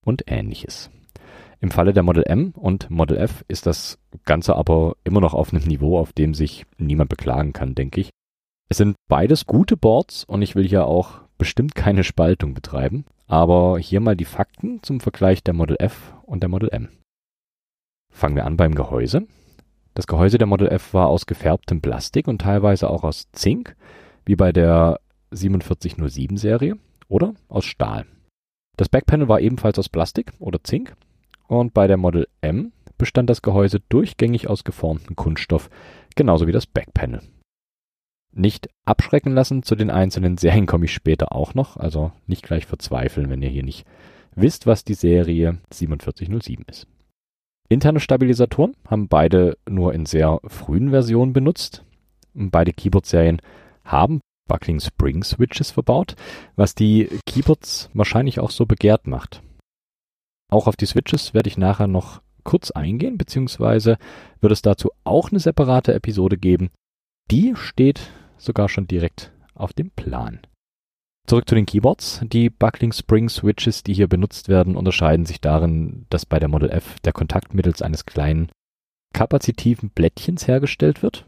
und 0.07 0.25
ähnliches. 0.27 0.91
Im 1.61 1.71
Falle 1.71 1.93
der 1.93 2.05
Model 2.05 2.23
M 2.25 2.53
und 2.53 2.89
Model 2.89 3.17
F 3.17 3.45
ist 3.49 3.67
das 3.67 3.99
Ganze 4.25 4.55
aber 4.55 4.97
immer 5.03 5.21
noch 5.21 5.35
auf 5.35 5.53
einem 5.53 5.65
Niveau, 5.65 5.99
auf 5.99 6.13
dem 6.13 6.35
sich 6.35 6.67
niemand 6.77 7.11
beklagen 7.11 7.53
kann, 7.53 7.75
denke 7.75 8.01
ich. 8.01 8.11
Es 8.69 8.77
sind 8.77 8.97
beides 9.09 9.47
gute 9.47 9.77
Boards 9.77 10.25
und 10.25 10.43
ich 10.43 10.55
will 10.55 10.69
hier 10.69 10.87
auch 10.87 11.23
bestimmt 11.37 11.75
keine 11.75 12.05
Spaltung 12.05 12.55
betreiben, 12.55 13.07
aber 13.27 13.79
hier 13.79 14.01
mal 14.01 14.17
die 14.17 14.25
Fakten 14.25 14.83
zum 14.83 15.01
Vergleich 15.01 15.43
der 15.43 15.55
Model 15.55 15.77
F 15.81 16.15
und 16.23 16.43
der 16.43 16.51
Model 16.51 16.69
M. 16.71 16.89
Fangen 18.13 18.37
wir 18.37 18.47
an 18.47 18.57
beim 18.57 18.75
Gehäuse. 18.75 19.27
Das 19.95 20.07
Gehäuse 20.07 20.39
der 20.39 20.47
Model 20.47 20.69
F 20.69 20.95
war 20.95 21.09
aus 21.09 21.27
gefärbtem 21.27 21.81
Plastik 21.81 22.29
und 22.29 22.41
teilweise 22.41 22.89
auch 22.89 23.03
aus 23.03 23.31
Zink, 23.33 23.75
wie 24.25 24.37
bei 24.37 24.53
der 24.53 25.01
4707 25.33 26.37
Serie, 26.37 26.79
oder 27.09 27.35
aus 27.49 27.65
Stahl. 27.65 28.07
Das 28.77 28.89
Backpanel 28.89 29.29
war 29.29 29.41
ebenfalls 29.41 29.79
aus 29.79 29.89
Plastik 29.89 30.33
oder 30.39 30.63
Zink 30.63 30.95
und 31.49 31.75
bei 31.75 31.87
der 31.87 31.97
Model 31.97 32.29
M 32.41 32.73
bestand 32.97 33.29
das 33.29 33.43
Gehäuse 33.43 33.81
durchgängig 33.89 34.49
aus 34.49 34.65
geformtem 34.65 35.17
Kunststoff, 35.17 35.71
genauso 36.15 36.47
wie 36.47 36.53
das 36.53 36.67
Backpanel. 36.67 37.23
Nicht 38.33 38.69
abschrecken 38.85 39.33
lassen, 39.33 39.63
zu 39.63 39.75
den 39.75 39.91
einzelnen 39.91 40.37
Serien 40.39 40.67
komme 40.67 40.85
ich 40.85 40.93
später 40.93 41.33
auch 41.33 41.55
noch, 41.55 41.77
also 41.77 42.13
nicht 42.27 42.45
gleich 42.45 42.67
verzweifeln, 42.67 43.31
wenn 43.31 43.43
ihr 43.43 43.49
hier 43.49 43.65
nicht 43.65 43.87
wisst, 44.35 44.67
was 44.67 44.85
die 44.85 44.95
Serie 44.95 45.59
4707 45.73 46.65
ist. 46.69 46.87
Interne 47.69 48.01
Stabilisatoren 48.01 48.75
haben 48.87 49.09
beide 49.09 49.59
nur 49.69 49.95
in 49.95 50.07
sehr 50.07 50.41
frühen 50.47 50.91
Versionen 50.91 51.33
benutzt. 51.33 51.85
Beide 52.35 52.73
Keyboard-Serien 52.73 53.41
haben 53.85 54.21
Buckling 54.49 54.81
Spring 54.81 55.23
Switches 55.23 55.71
verbaut, 55.71 56.15
was 56.57 56.75
die 56.75 57.09
Keyboards 57.27 57.91
wahrscheinlich 57.93 58.41
auch 58.41 58.51
so 58.51 58.67
begehrt 58.67 59.07
macht. 59.07 59.43
Auch 60.51 60.67
auf 60.67 60.77
die 60.77 60.87
Switches 60.87 61.35
werde 61.35 61.49
ich 61.49 61.59
nachher 61.59 61.87
noch 61.87 62.23
kurz 62.43 62.71
eingehen, 62.71 63.19
beziehungsweise 63.19 63.99
wird 64.41 64.53
es 64.53 64.63
dazu 64.63 64.91
auch 65.05 65.31
eine 65.31 65.41
separate 65.41 65.93
Episode 65.93 66.39
geben. 66.39 66.71
Die 67.31 67.55
steht 67.57 68.11
sogar 68.39 68.69
schon 68.69 68.87
direkt 68.87 69.33
auf 69.55 69.75
dem 69.75 69.91
Plan. 69.91 70.41
Zurück 71.27 71.47
zu 71.47 71.55
den 71.55 71.67
Keyboards. 71.67 72.23
Die 72.23 72.49
Buckling 72.49 72.93
Spring 72.93 73.29
Switches, 73.29 73.83
die 73.83 73.93
hier 73.93 74.09
benutzt 74.09 74.49
werden, 74.49 74.77
unterscheiden 74.77 75.27
sich 75.27 75.43
darin, 75.43 76.07
dass 76.09 76.25
bei 76.25 76.39
der 76.39 76.49
Model 76.49 76.71
F 76.71 76.99
der 77.01 77.13
Kontakt 77.13 77.53
mittels 77.53 77.83
eines 77.83 78.07
kleinen 78.07 78.51
kapazitiven 79.13 79.91
Blättchens 79.91 80.49
hergestellt 80.49 81.03
wird. 81.03 81.27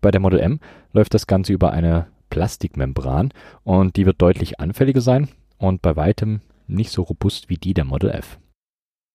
Bei 0.00 0.12
der 0.12 0.20
Model 0.20 0.38
M 0.38 0.60
läuft 0.92 1.14
das 1.14 1.26
Ganze 1.26 1.52
über 1.52 1.72
eine 1.72 2.06
Plastikmembran 2.30 3.32
und 3.64 3.96
die 3.96 4.06
wird 4.06 4.22
deutlich 4.22 4.60
anfälliger 4.60 5.00
sein 5.00 5.28
und 5.58 5.82
bei 5.82 5.96
weitem 5.96 6.42
nicht 6.68 6.92
so 6.92 7.02
robust 7.02 7.48
wie 7.48 7.56
die 7.56 7.74
der 7.74 7.84
Model 7.84 8.10
F. 8.10 8.38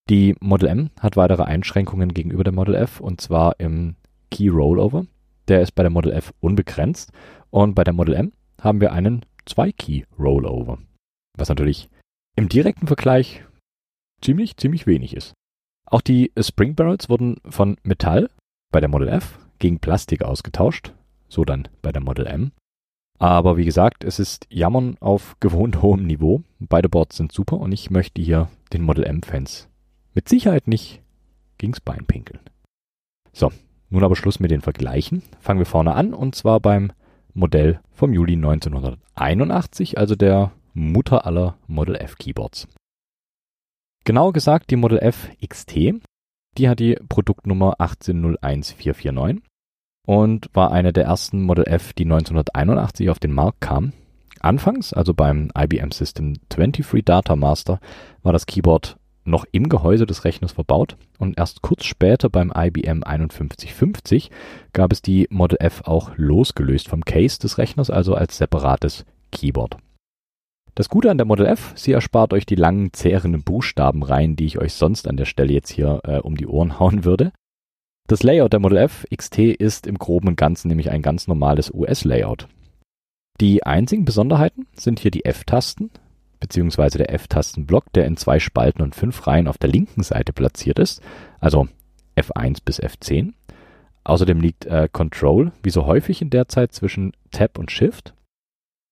Die 0.08 0.36
Model 0.40 0.70
M 0.70 0.90
hat 1.00 1.18
weitere 1.18 1.44
Einschränkungen 1.44 2.14
gegenüber 2.14 2.44
der 2.44 2.54
Model 2.54 2.76
F 2.76 3.00
und 3.00 3.22
zwar 3.22 3.60
im 3.60 3.96
Key 4.30 4.50
Rollover. 4.50 5.08
Der 5.48 5.62
ist 5.62 5.72
bei 5.72 5.82
der 5.82 5.90
Model 5.90 6.12
F 6.12 6.32
unbegrenzt 6.42 7.12
und 7.50 7.74
bei 7.74 7.84
der 7.84 7.94
Model 7.94 8.14
M 8.14 8.32
haben 8.62 8.82
wir 8.82 8.92
einen 8.92 9.26
2-Key-Rollover. 9.48 10.78
Was 11.38 11.50
natürlich 11.50 11.90
im 12.36 12.50
direkten 12.50 12.86
Vergleich 12.86 13.44
ziemlich, 14.22 14.58
ziemlich 14.58 14.86
wenig 14.86 15.16
ist. 15.16 15.34
Auch 15.88 16.02
die 16.02 16.32
Spring 16.40 16.76
Barrels 16.76 17.10
wurden 17.10 17.38
von 17.48 17.78
Metall 17.84 18.30
bei 18.72 18.80
der 18.80 18.90
Model 18.90 19.08
F 19.08 19.40
gegen 19.58 19.80
Plastik 19.80 20.24
ausgetauscht, 20.24 20.94
so 21.30 21.46
dann 21.46 21.68
bei 21.82 21.92
der 21.92 22.02
Model 22.02 22.28
M. 22.28 22.52
Aber 23.18 23.58
wie 23.58 23.66
gesagt, 23.66 24.04
es 24.04 24.20
ist 24.20 24.46
Jammern 24.50 24.98
auf 25.00 25.36
gewohnt 25.40 25.82
hohem 25.82 26.06
Niveau. 26.06 26.44
Beide 26.60 26.90
Boards 26.90 27.18
sind 27.18 27.32
super 27.32 27.60
und 27.60 27.72
ich 27.72 27.90
möchte 27.90 28.22
hier 28.22 28.50
den 28.72 28.84
Model 28.84 29.04
M-Fans 29.06 29.68
mit 30.16 30.28
Sicherheit 30.28 30.68
nicht 30.68 31.04
gegens 31.60 31.80
Bein 31.80 32.06
pinkeln. 32.08 32.40
So, 33.32 33.52
nun 33.90 34.04
aber 34.04 34.16
Schluss 34.16 34.40
mit 34.40 34.50
den 34.50 34.62
Vergleichen. 34.62 35.22
Fangen 35.40 35.60
wir 35.60 35.66
vorne 35.66 35.94
an 35.94 36.14
und 36.14 36.34
zwar 36.34 36.60
beim 36.60 36.92
Modell 37.34 37.82
vom 37.92 38.14
Juli 38.14 38.34
1981, 38.34 39.98
also 39.98 40.16
der 40.16 40.52
Mutter 40.74 41.26
aller 41.26 41.58
Model 41.68 41.96
F 41.96 42.18
Keyboards. 42.18 42.68
Genauer 44.06 44.34
gesagt 44.34 44.72
die 44.72 44.76
Model 44.76 45.00
F 45.00 45.30
XT, 45.46 46.00
die 46.58 46.70
hat 46.70 46.80
die 46.80 46.96
Produktnummer 47.10 47.80
1801449 47.80 49.42
und 50.06 50.50
war 50.54 50.72
eine 50.72 50.94
der 50.94 51.06
ersten 51.06 51.42
Model 51.42 51.66
F, 51.68 51.94
die 51.94 52.04
1981 52.04 53.10
auf 53.10 53.20
den 53.20 53.34
Markt 53.34 53.62
kam. 53.62 53.94
Anfangs, 54.40 54.94
also 54.94 55.14
beim 55.14 55.52
IBM 55.58 55.92
System 55.92 56.36
23 56.50 57.04
Data 57.04 57.36
Master, 57.36 57.80
war 58.22 58.32
das 58.32 58.46
Keyboard 58.46 58.98
noch 59.26 59.46
im 59.52 59.70
Gehäuse 59.70 60.06
des 60.06 60.24
Rechners 60.24 60.54
verbaut 60.54 60.98
und 61.20 61.38
erst 61.38 61.62
kurz 61.62 61.86
später 61.86 62.30
beim 62.30 62.52
IBM 62.56 63.02
5150 63.04 64.32
gab 64.74 64.92
es 64.92 65.02
die 65.02 65.28
Model 65.30 65.58
F 65.60 65.82
auch 65.86 66.12
losgelöst 66.16 66.88
vom 66.88 67.04
Case 67.04 67.40
des 67.40 67.58
Rechners, 67.58 67.90
also 67.90 68.16
als 68.16 68.38
separates 68.38 69.06
Keyboard. 69.32 69.78
Das 70.76 70.90
Gute 70.90 71.10
an 71.10 71.18
der 71.18 71.26
Model 71.26 71.46
F, 71.46 71.72
sie 71.76 71.94
erspart 71.94 72.34
euch 72.34 72.46
die 72.46 72.56
langen, 72.56 72.92
zehrenden 72.92 73.44
Buchstabenreihen, 73.44 74.36
die 74.36 74.46
ich 74.46 74.60
euch 74.60 74.74
sonst 74.74 75.08
an 75.08 75.16
der 75.16 75.26
Stelle 75.26 75.54
jetzt 75.54 75.72
hier 75.72 76.02
äh, 76.04 76.20
um 76.20 76.36
die 76.36 76.48
Ohren 76.48 76.80
hauen 76.80 77.06
würde. 77.06 77.32
Das 78.08 78.24
Layout 78.24 78.54
der 78.54 78.60
Model 78.60 78.78
F 78.78 79.06
XT 79.16 79.40
ist 79.40 79.88
im 79.88 79.98
groben 79.98 80.28
und 80.28 80.36
ganzen 80.36 80.68
nämlich 80.68 80.92
ein 80.92 81.02
ganz 81.02 81.28
normales 81.28 81.74
US-Layout. 81.74 82.48
Die 83.42 83.64
einzigen 83.64 84.06
Besonderheiten 84.06 84.68
sind 84.76 85.00
hier 85.00 85.12
die 85.12 85.26
F-Tasten, 85.26 85.92
beziehungsweise 86.40 86.98
der 86.98 87.14
F-Tastenblock, 87.14 87.92
der 87.94 88.06
in 88.06 88.18
zwei 88.18 88.40
Spalten 88.40 88.82
und 88.82 88.96
fünf 88.96 89.26
Reihen 89.28 89.48
auf 89.48 89.58
der 89.58 89.70
linken 89.70 90.04
Seite 90.04 90.34
platziert 90.34 90.80
ist, 90.80 91.02
also 91.40 91.68
F1 92.16 92.60
bis 92.64 92.82
F10. 92.82 93.34
Außerdem 94.04 94.40
liegt 94.40 94.66
äh, 94.66 94.88
Control, 94.92 95.52
wie 95.64 95.72
so 95.72 95.86
häufig 95.86 96.22
in 96.22 96.30
der 96.30 96.48
Zeit, 96.48 96.74
zwischen 96.74 97.14
Tab 97.32 97.58
und 97.58 97.72
Shift. 97.72 98.14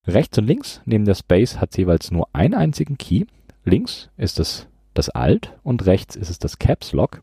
Rechts 0.08 0.38
und 0.38 0.46
links 0.46 0.82
neben 0.86 1.06
der 1.06 1.16
Space 1.16 1.58
hat 1.58 1.78
jeweils 1.78 2.12
nur 2.12 2.28
einen 2.34 2.56
einzigen 2.56 2.98
Key. 2.98 3.26
Links 3.64 4.10
ist 4.18 4.40
es 4.40 4.68
das 4.94 5.10
Alt 5.10 5.58
und 5.64 5.86
rechts 5.86 6.16
ist 6.16 6.30
es 6.30 6.40
das 6.40 6.60
Caps 6.60 6.92
Lock. 6.92 7.22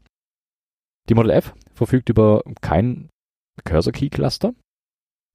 Die 1.09 1.15
Model 1.15 1.31
F 1.31 1.55
verfügt 1.75 2.09
über 2.09 2.43
kein 2.61 3.09
Cursor 3.65 3.93
Key 3.93 4.09
Cluster, 4.09 4.55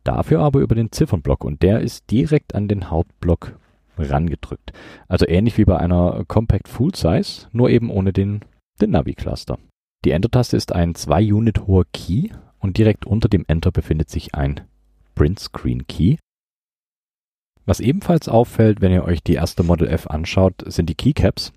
dafür 0.03 0.39
aber 0.39 0.61
über 0.61 0.75
den 0.75 0.91
Ziffernblock 0.91 1.43
und 1.43 1.61
der 1.61 1.81
ist 1.81 2.09
direkt 2.09 2.55
an 2.55 2.67
den 2.67 2.89
Hauptblock 2.89 3.59
rangedrückt. 3.97 4.73
Also 5.07 5.27
ähnlich 5.27 5.57
wie 5.57 5.65
bei 5.65 5.77
einer 5.77 6.23
Compact 6.27 6.67
Full 6.67 6.95
Size, 6.95 7.47
nur 7.51 7.69
eben 7.69 7.89
ohne 7.89 8.13
den, 8.13 8.41
den 8.81 8.91
Navi-Cluster. 8.91 9.57
Die 10.03 10.11
Enter-Taste 10.11 10.55
ist 10.57 10.73
ein 10.73 10.93
2-Unit 10.93 11.67
hoher 11.67 11.85
Key 11.91 12.29
und 12.59 12.77
direkt 12.77 13.05
unter 13.05 13.27
dem 13.27 13.45
Enter 13.47 13.71
befindet 13.71 14.09
sich 14.09 14.35
ein 14.35 14.61
Print 15.15 15.39
Screen 15.39 15.87
Key. 15.87 16.17
Was 17.65 17.79
ebenfalls 17.79 18.29
auffällt, 18.29 18.81
wenn 18.81 18.91
ihr 18.91 19.03
euch 19.03 19.23
die 19.23 19.33
erste 19.33 19.63
Model 19.63 19.87
F 19.87 20.07
anschaut, 20.07 20.63
sind 20.67 20.89
die 20.89 20.95
Keycaps. 20.95 21.51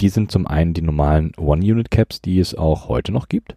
Die 0.00 0.08
sind 0.08 0.32
zum 0.32 0.46
einen 0.46 0.74
die 0.74 0.82
normalen 0.82 1.32
One-Unit-Caps, 1.36 2.20
die 2.20 2.40
es 2.40 2.54
auch 2.54 2.88
heute 2.88 3.12
noch 3.12 3.28
gibt. 3.28 3.54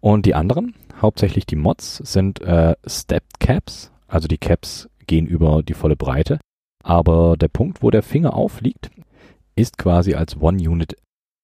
Und 0.00 0.26
die 0.26 0.34
anderen, 0.34 0.74
hauptsächlich 1.00 1.46
die 1.46 1.56
Mods, 1.56 1.98
sind 1.98 2.40
äh, 2.40 2.74
Stepped 2.86 3.38
Caps, 3.38 3.92
also 4.08 4.26
die 4.26 4.38
Caps 4.38 4.88
gehen 5.06 5.26
über 5.26 5.62
die 5.62 5.74
volle 5.74 5.96
Breite. 5.96 6.40
Aber 6.82 7.36
der 7.36 7.48
Punkt, 7.48 7.82
wo 7.82 7.90
der 7.90 8.02
Finger 8.02 8.34
aufliegt, 8.34 8.90
ist 9.56 9.78
quasi 9.78 10.14
als 10.14 10.40
One-Unit 10.40 10.96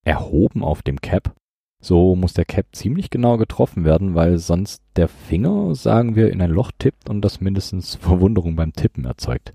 erhoben 0.04 0.62
auf 0.62 0.82
dem 0.82 1.00
Cap. 1.00 1.34
So 1.82 2.16
muss 2.16 2.32
der 2.32 2.46
Cap 2.46 2.66
ziemlich 2.72 3.10
genau 3.10 3.36
getroffen 3.36 3.84
werden, 3.84 4.14
weil 4.14 4.38
sonst 4.38 4.82
der 4.96 5.08
Finger, 5.08 5.74
sagen 5.74 6.16
wir, 6.16 6.32
in 6.32 6.40
ein 6.40 6.50
Loch 6.50 6.72
tippt 6.78 7.08
und 7.08 7.20
das 7.20 7.40
mindestens 7.40 7.94
Verwunderung 8.00 8.56
beim 8.56 8.72
Tippen 8.72 9.04
erzeugt. 9.04 9.52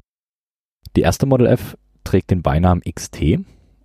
Die 0.95 1.01
erste 1.01 1.25
Model 1.25 1.47
F 1.47 1.77
trägt 2.03 2.31
den 2.31 2.41
Beinamen 2.41 2.81
XT. 2.81 3.39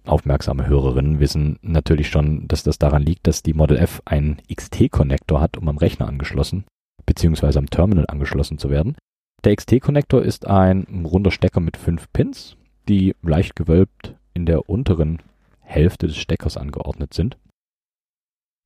Aufmerksame 0.05 0.67
Hörerinnen 0.67 1.19
wissen 1.19 1.59
natürlich 1.63 2.09
schon, 2.09 2.47
dass 2.47 2.63
das 2.63 2.79
daran 2.79 3.03
liegt, 3.03 3.27
dass 3.27 3.43
die 3.43 3.55
Model 3.55 3.77
F 3.79 4.03
einen 4.05 4.41
XT-Konnektor 4.53 5.41
hat, 5.41 5.57
um 5.57 5.69
am 5.69 5.79
Rechner 5.79 6.07
angeschlossen 6.07 6.65
bzw. 7.07 7.59
am 7.59 7.71
Terminal 7.71 8.07
angeschlossen 8.09 8.59
zu 8.59 8.71
werden. 8.71 8.97
Der 9.45 9.55
XT-Konnektor 9.55 10.23
ist 10.23 10.47
ein 10.47 11.05
runder 11.05 11.31
Stecker 11.31 11.61
mit 11.61 11.77
fünf 11.77 12.13
Pins, 12.13 12.57
die 12.89 13.15
leicht 13.23 13.57
gewölbt 13.57 14.17
in 14.35 14.47
der 14.47 14.69
unteren 14.69 15.23
Hälfte 15.61 16.07
des 16.07 16.17
Steckers 16.17 16.57
angeordnet 16.57 17.15
sind. 17.15 17.37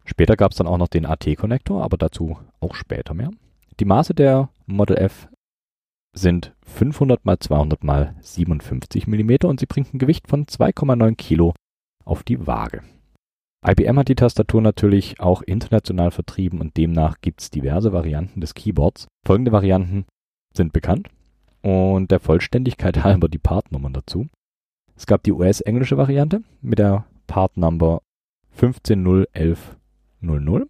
Später 0.04 0.36
gab 0.36 0.52
es 0.52 0.58
dann 0.58 0.66
auch 0.66 0.78
noch 0.78 0.88
den 0.88 1.06
AT-Konnektor, 1.06 1.82
aber 1.82 1.96
dazu 1.96 2.38
auch 2.60 2.74
später 2.74 3.14
mehr. 3.14 3.30
Die 3.78 3.84
Maße 3.84 4.14
der 4.14 4.50
Model 4.66 4.96
F 4.96 5.28
sind 6.12 6.54
500 6.66 7.20
x 7.24 7.46
200 7.46 7.84
x 7.84 8.34
57 8.34 9.06
mm 9.06 9.36
und 9.44 9.60
sie 9.60 9.66
bringt 9.66 9.94
ein 9.94 9.98
Gewicht 9.98 10.28
von 10.28 10.46
2,9 10.46 11.14
Kilo 11.16 11.54
auf 12.04 12.22
die 12.22 12.46
Waage. 12.46 12.82
IBM 13.66 13.98
hat 13.98 14.08
die 14.08 14.14
Tastatur 14.14 14.62
natürlich 14.62 15.20
auch 15.20 15.42
international 15.42 16.10
vertrieben 16.10 16.60
und 16.60 16.76
demnach 16.76 17.20
gibt 17.20 17.42
es 17.42 17.50
diverse 17.50 17.92
Varianten 17.92 18.40
des 18.40 18.54
Keyboards. 18.54 19.06
Folgende 19.26 19.52
Varianten 19.52 20.06
sind 20.54 20.72
bekannt 20.72 21.08
und 21.62 22.10
der 22.10 22.20
Vollständigkeit 22.20 22.96
halber 23.04 23.28
die 23.28 23.38
Partnummern 23.38 23.92
dazu. 23.92 24.28
Es 24.96 25.06
gab 25.06 25.22
die 25.22 25.32
US-englische 25.32 25.96
Variante 25.96 26.42
mit 26.60 26.78
der 26.78 27.06
Partnummer 27.26 28.02
150110. 28.54 30.68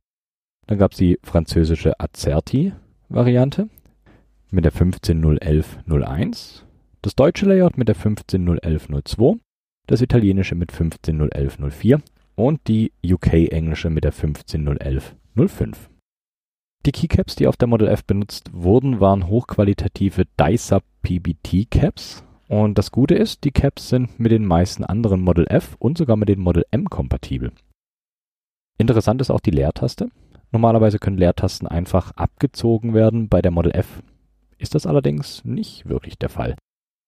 Dann 0.67 0.79
gab 0.79 0.93
es 0.93 0.99
die 0.99 1.19
französische 1.23 1.99
Azerti-Variante 1.99 3.69
mit 4.51 4.65
der 4.65 4.73
150101. 4.73 6.65
Das 7.03 7.17
deutsche 7.17 7.47
Layout 7.47 7.79
mit 7.79 7.89
der 7.89 7.97
15.011.02, 7.97 9.41
das 9.87 10.03
italienische 10.03 10.55
mit 10.55 10.73
15.011.04 10.73 12.01
und 12.37 12.61
die 12.69 12.93
UK-englische 13.05 13.91
mit 13.91 14.05
der 14.05 14.13
15.011.05. 14.13 15.90
Die 16.87 16.93
Keycaps, 16.93 17.37
die 17.37 17.47
auf 17.47 17.59
der 17.59 17.69
Model 17.69 17.89
F 17.89 18.05
benutzt 18.05 18.51
wurden, 18.55 19.01
waren 19.01 19.27
hochqualitative 19.29 20.25
DICE 20.41 20.79
PBT 21.03 21.71
Caps. 21.71 22.25
Und 22.49 22.79
das 22.79 22.91
Gute 22.91 23.15
ist, 23.15 23.45
die 23.45 23.51
Caps 23.51 23.91
sind 23.91 24.19
mit 24.19 24.33
den 24.33 24.47
meisten 24.47 24.85
anderen 24.85 25.21
Model 25.21 25.47
F 25.49 25.77
und 25.79 25.99
sogar 25.99 26.17
mit 26.17 26.31
den 26.31 26.41
Model 26.41 26.65
M 26.71 26.89
kompatibel. 26.89 27.53
Interessant 28.79 29.21
ist 29.21 29.31
auch 29.31 29.41
die 29.41 29.51
Leertaste. 29.51 30.11
Normalerweise 30.53 30.99
können 30.99 31.19
Leertasten 31.19 31.69
einfach 31.69 32.13
abgezogen 32.13 32.95
werden. 32.95 33.29
Bei 33.29 33.43
der 33.43 33.51
Model 33.51 33.73
F 33.73 34.03
ist 34.57 34.75
das 34.75 34.87
allerdings 34.87 35.45
nicht 35.45 35.87
wirklich 35.87 36.19
der 36.19 36.31
Fall. 36.31 36.57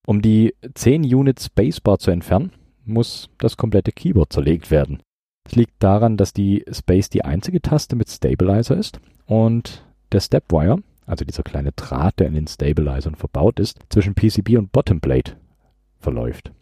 Um 0.06 0.20
die 0.20 0.54
10 0.74 1.02
Unit 1.02 1.40
Spacebar 1.40 1.98
zu 1.98 2.10
entfernen, 2.10 2.52
muss 2.84 3.30
das 3.38 3.56
komplette 3.56 3.92
Keyboard 3.92 4.34
zerlegt 4.34 4.70
werden. 4.70 5.00
Es 5.48 5.56
liegt 5.56 5.82
daran, 5.82 6.18
dass 6.18 6.34
die 6.34 6.62
Space 6.70 7.08
die 7.08 7.24
einzige 7.24 7.62
Taste 7.62 7.96
mit 7.96 8.10
Stabilizer 8.10 8.76
ist 8.76 9.00
und 9.26 9.84
der 10.12 10.20
Stepwire, 10.20 10.82
also 11.06 11.24
dieser 11.24 11.42
kleine 11.42 11.72
Draht, 11.72 12.18
der 12.20 12.28
in 12.28 12.34
den 12.34 12.46
Stabilizern 12.46 13.14
verbaut 13.14 13.60
ist, 13.60 13.80
zwischen 13.88 14.14
PCB 14.14 14.56
und 14.58 14.72
Bottomplate 14.72 15.36
verläuft. 15.98 16.52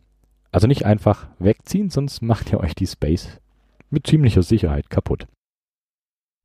Also 0.52 0.66
nicht 0.66 0.84
einfach 0.84 1.28
wegziehen, 1.38 1.90
sonst 1.90 2.22
macht 2.22 2.50
ihr 2.52 2.60
euch 2.60 2.74
die 2.74 2.86
Space 2.86 3.40
mit 3.90 4.06
ziemlicher 4.06 4.42
Sicherheit 4.42 4.90
kaputt. 4.90 5.26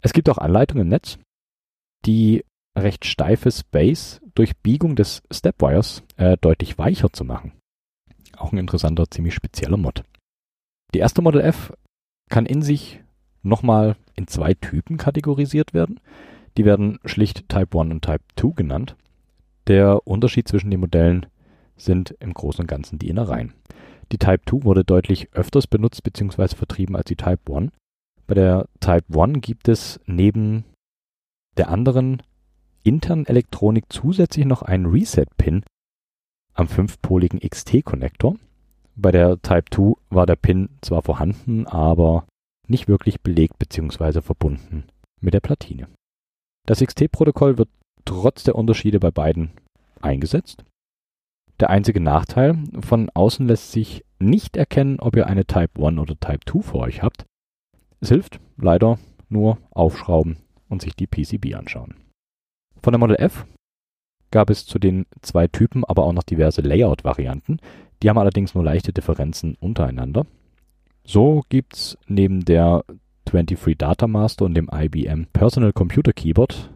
Es 0.01 0.13
gibt 0.13 0.29
auch 0.29 0.37
Anleitungen 0.37 0.83
im 0.83 0.89
Netz, 0.89 1.17
die 2.05 2.43
recht 2.77 3.05
steife 3.05 3.51
Space 3.51 4.21
durch 4.35 4.57
Biegung 4.57 4.95
des 4.95 5.23
Stepwires 5.31 6.03
äh, 6.17 6.37
deutlich 6.37 6.77
weicher 6.77 7.11
zu 7.11 7.23
machen. 7.23 7.53
Auch 8.37 8.51
ein 8.51 8.57
interessanter, 8.57 9.09
ziemlich 9.09 9.33
spezieller 9.33 9.77
Mod. 9.77 10.03
Die 10.93 10.99
erste 10.99 11.21
Model 11.21 11.41
F 11.41 11.73
kann 12.29 12.45
in 12.45 12.61
sich 12.61 13.01
nochmal 13.45 13.95
in 14.15 14.27
zwei 14.27 14.53
Typen 14.53 14.97
kategorisiert 14.97 15.73
werden. 15.73 15.99
Die 16.57 16.65
werden 16.65 16.99
schlicht 17.05 17.49
Type 17.49 17.79
1 17.79 17.91
und 17.91 18.01
Type 18.01 18.23
2 18.37 18.49
genannt. 18.55 18.95
Der 19.67 20.07
Unterschied 20.07 20.47
zwischen 20.47 20.71
den 20.71 20.79
Modellen 20.79 21.25
sind 21.75 22.15
im 22.19 22.33
Großen 22.33 22.61
und 22.61 22.67
Ganzen 22.67 22.99
die 22.99 23.09
Innereien. 23.09 23.53
Die 24.11 24.17
Type 24.17 24.41
2 24.49 24.63
wurde 24.63 24.83
deutlich 24.83 25.33
öfters 25.33 25.67
benutzt 25.67 26.03
bzw. 26.03 26.55
vertrieben 26.55 26.95
als 26.95 27.05
die 27.05 27.15
Type 27.15 27.53
1. 27.53 27.71
Bei 28.27 28.35
der 28.35 28.67
Type 28.79 29.19
1 29.19 29.41
gibt 29.41 29.67
es 29.67 29.99
neben 30.05 30.65
der 31.57 31.69
anderen 31.69 32.21
internen 32.83 33.25
Elektronik 33.25 33.85
zusätzlich 33.89 34.45
noch 34.45 34.61
einen 34.61 34.85
Reset-Pin 34.85 35.63
am 36.53 36.67
fünfpoligen 36.67 37.39
XT-Konnektor. 37.39 38.35
Bei 38.95 39.11
der 39.11 39.41
Type 39.41 39.65
2 39.71 39.93
war 40.09 40.25
der 40.25 40.35
Pin 40.35 40.69
zwar 40.81 41.01
vorhanden, 41.01 41.67
aber 41.67 42.25
nicht 42.69 42.87
wirklich 42.87 43.21
belegt 43.21 43.59
bzw. 43.59 44.21
verbunden 44.21 44.85
mit 45.21 45.33
der 45.33 45.39
Platine. 45.39 45.87
Das 46.65 46.81
XT-Protokoll 46.81 47.57
wird 47.57 47.69
trotz 48.05 48.43
der 48.43 48.55
Unterschiede 48.55 48.99
bei 48.99 49.11
beiden 49.11 49.51
eingesetzt. 50.01 50.63
Der 51.59 51.69
einzige 51.69 52.01
Nachteil, 52.01 52.57
von 52.81 53.09
außen 53.09 53.47
lässt 53.47 53.71
sich 53.71 54.03
nicht 54.19 54.57
erkennen, 54.57 54.99
ob 54.99 55.15
ihr 55.15 55.27
eine 55.27 55.45
Type 55.45 55.85
1 55.85 55.99
oder 55.99 56.19
Type 56.19 56.45
2 56.45 56.61
vor 56.61 56.81
euch 56.81 57.01
habt. 57.01 57.25
Es 58.01 58.09
hilft 58.09 58.39
leider 58.57 58.99
nur 59.29 59.57
aufschrauben 59.71 60.37
und 60.69 60.81
sich 60.81 60.95
die 60.95 61.07
PCB 61.07 61.55
anschauen. 61.55 61.95
Von 62.81 62.93
der 62.93 62.99
Model 62.99 63.15
F 63.15 63.45
gab 64.31 64.49
es 64.49 64.65
zu 64.65 64.79
den 64.79 65.05
zwei 65.21 65.47
Typen 65.47 65.85
aber 65.85 66.03
auch 66.03 66.13
noch 66.13 66.23
diverse 66.23 66.61
Layout-Varianten. 66.61 67.59
Die 68.03 68.09
haben 68.09 68.17
allerdings 68.17 68.53
nur 68.53 68.63
leichte 68.63 68.91
Differenzen 68.91 69.55
untereinander. 69.59 70.25
So 71.07 71.43
gibt's 71.49 71.97
neben 72.07 72.45
der 72.45 72.83
23 73.25 73.77
Data 73.77 74.07
Master 74.07 74.45
und 74.45 74.55
dem 74.55 74.69
IBM 74.73 75.27
Personal 75.31 75.71
Computer 75.71 76.13
Keyboard 76.13 76.71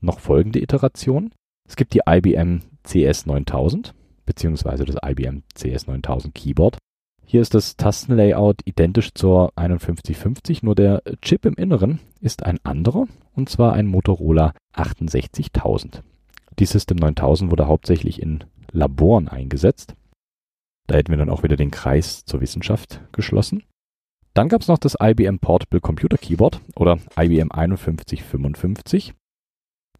noch 0.00 0.20
folgende 0.20 0.60
Iterationen. 0.60 1.34
Es 1.68 1.74
gibt 1.74 1.92
die 1.94 2.02
IBM 2.08 2.60
CS9000 2.86 3.94
beziehungsweise 4.24 4.84
das 4.84 4.96
IBM 5.04 5.42
CS9000 5.56 6.32
Keyboard. 6.32 6.78
Hier 7.24 7.40
ist 7.40 7.54
das 7.54 7.76
Tastenlayout 7.76 8.60
identisch 8.64 9.12
zur 9.14 9.52
5150, 9.56 10.62
nur 10.62 10.76
der 10.76 11.02
Chip 11.20 11.44
im 11.44 11.54
Inneren 11.54 11.98
ist 12.20 12.44
ein 12.44 12.58
anderer 12.62 13.06
und 13.34 13.48
zwar 13.48 13.72
ein 13.72 13.86
Motorola 13.86 14.54
68000. 14.72 16.02
Die 16.58 16.66
System 16.66 16.98
9000 16.98 17.50
wurde 17.50 17.66
hauptsächlich 17.66 18.22
in 18.22 18.44
Laboren 18.70 19.28
eingesetzt 19.28 19.94
da 20.92 20.98
hätten 20.98 21.10
wir 21.10 21.16
dann 21.16 21.30
auch 21.30 21.42
wieder 21.42 21.56
den 21.56 21.70
Kreis 21.70 22.26
zur 22.26 22.42
Wissenschaft 22.42 23.00
geschlossen. 23.12 23.64
Dann 24.34 24.50
gab 24.50 24.60
es 24.60 24.68
noch 24.68 24.76
das 24.76 24.94
IBM 25.00 25.38
Portable 25.38 25.80
Computer 25.80 26.18
Keyboard 26.18 26.60
oder 26.76 26.98
IBM 27.18 27.48
5155. 27.50 29.14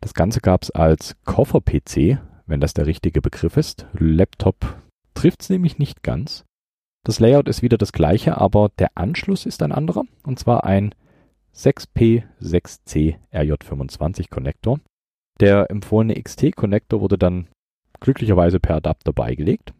Das 0.02 0.12
Ganze 0.12 0.40
gab 0.40 0.64
es 0.64 0.70
als 0.70 1.16
Koffer-PC, 1.24 2.18
wenn 2.44 2.60
das 2.60 2.74
der 2.74 2.86
richtige 2.86 3.22
Begriff 3.22 3.56
ist. 3.56 3.86
Laptop 3.94 4.82
trifft 5.14 5.40
es 5.40 5.48
nämlich 5.48 5.78
nicht 5.78 6.02
ganz. 6.02 6.44
Das 7.04 7.20
Layout 7.20 7.48
ist 7.48 7.62
wieder 7.62 7.78
das 7.78 7.92
gleiche, 7.92 8.36
aber 8.36 8.70
der 8.78 8.90
Anschluss 8.94 9.46
ist 9.46 9.62
ein 9.62 9.72
anderer, 9.72 10.04
und 10.24 10.38
zwar 10.38 10.64
ein 10.64 10.94
6P6C 11.54 13.16
RJ25 13.32 14.28
Konnektor. 14.28 14.78
Der 15.40 15.70
empfohlene 15.70 16.20
XT 16.22 16.54
Konnektor 16.54 17.00
wurde 17.00 17.16
dann 17.16 17.48
glücklicherweise 18.00 18.60
per 18.60 18.76
Adapter 18.76 19.14
beigelegt. 19.14 19.72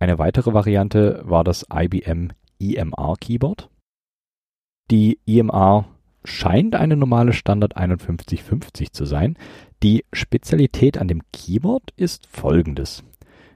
Eine 0.00 0.18
weitere 0.18 0.54
Variante 0.54 1.20
war 1.24 1.44
das 1.44 1.66
IBM 1.70 2.30
EMR 2.58 3.14
Keyboard. 3.20 3.68
Die 4.90 5.18
EMR 5.26 5.86
scheint 6.24 6.74
eine 6.74 6.96
normale 6.96 7.34
Standard 7.34 7.74
5150 7.74 8.92
zu 8.92 9.04
sein. 9.04 9.36
Die 9.82 10.04
Spezialität 10.12 10.96
an 10.96 11.06
dem 11.06 11.22
Keyboard 11.32 11.92
ist 11.96 12.26
folgendes. 12.26 13.04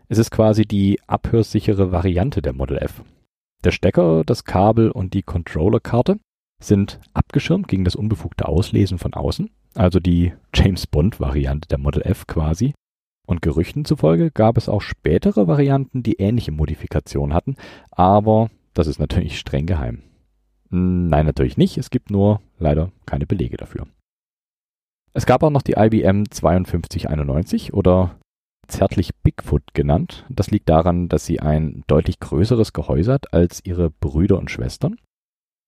Es 0.09 0.19
ist 0.19 0.31
quasi 0.31 0.67
die 0.67 1.01
abhörsichere 1.07 1.93
Variante 1.93 2.43
der 2.43 2.53
Model 2.53 2.77
F. 2.77 3.03
Der 3.65 3.71
Stecker, 3.71 4.23
das 4.25 4.45
Kabel 4.45 4.91
und 4.91 5.15
die 5.15 5.23
Controllerkarte 5.23 6.19
sind 6.63 7.01
abgeschirmt 7.15 7.69
gegen 7.69 7.85
das 7.85 7.97
unbefugte 7.97 8.47
Auslesen 8.47 8.99
von 8.99 9.15
außen, 9.15 9.51
also 9.75 9.99
die 9.99 10.35
James 10.55 10.87
Bond 10.87 11.21
Variante 11.21 11.69
der 11.69 11.79
Model 11.79 12.03
F 12.03 12.27
quasi. 12.27 12.75
Und 13.27 13.43
Gerüchten 13.43 13.85
zufolge 13.85 14.31
gab 14.31 14.57
es 14.59 14.69
auch 14.69 14.83
spätere 14.83 15.47
Varianten, 15.47 16.03
die 16.03 16.21
ähnliche 16.21 16.53
Modifikationen 16.53 17.35
hatten, 17.35 17.57
aber 17.91 18.51
das 18.75 18.87
ist 18.87 18.99
natürlich 18.99 19.39
streng 19.39 19.67
geheim. 19.67 20.03
Nein, 20.71 21.27
natürlich 21.27 21.57
nicht. 21.57 21.79
Es 21.79 21.91
gibt 21.91 22.11
nur 22.11 22.41
leider 22.59 22.91
keine 23.07 23.27
Belege 23.27 23.57
dafür. 23.57 23.87
Es 25.13 25.27
gab 25.27 25.43
auch 25.45 25.51
noch 25.51 25.63
die 25.63 25.75
IBM 25.79 26.25
5291 26.27 27.73
oder 27.73 28.17
zärtlich 28.67 29.15
Bigfoot 29.23 29.63
genannt. 29.73 30.27
Das 30.29 30.51
liegt 30.51 30.69
daran, 30.69 31.09
dass 31.09 31.25
sie 31.25 31.41
ein 31.41 31.85
deutlich 31.87 32.19
größeres 32.19 32.73
Gehäuse 32.73 33.13
hat 33.13 33.33
als 33.33 33.61
ihre 33.65 33.91
Brüder 33.91 34.39
und 34.39 34.51
Schwestern. 34.51 34.97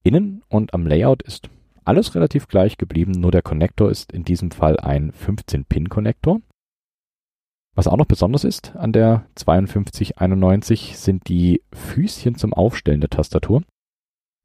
Innen 0.03 0.43
und 0.49 0.75
am 0.75 0.87
Layout 0.87 1.23
ist 1.23 1.49
alles 1.85 2.15
relativ 2.17 2.49
gleich 2.49 2.79
geblieben, 2.79 3.13
nur 3.13 3.31
der 3.31 3.43
Konnektor 3.43 3.91
ist 3.91 4.13
in 4.13 4.25
diesem 4.25 4.51
Fall 4.51 4.79
ein 4.81 5.13
15-Pin-Konnektor. 5.13 6.41
Was 7.77 7.87
auch 7.87 7.99
noch 7.99 8.07
besonders 8.07 8.45
ist 8.45 8.75
an 8.75 8.93
der 8.93 9.27
5291 9.37 10.97
sind 10.97 11.29
die 11.29 11.63
Füßchen 11.73 12.37
zum 12.37 12.55
Aufstellen 12.55 13.03
der 13.03 13.11
Tastatur. 13.11 13.63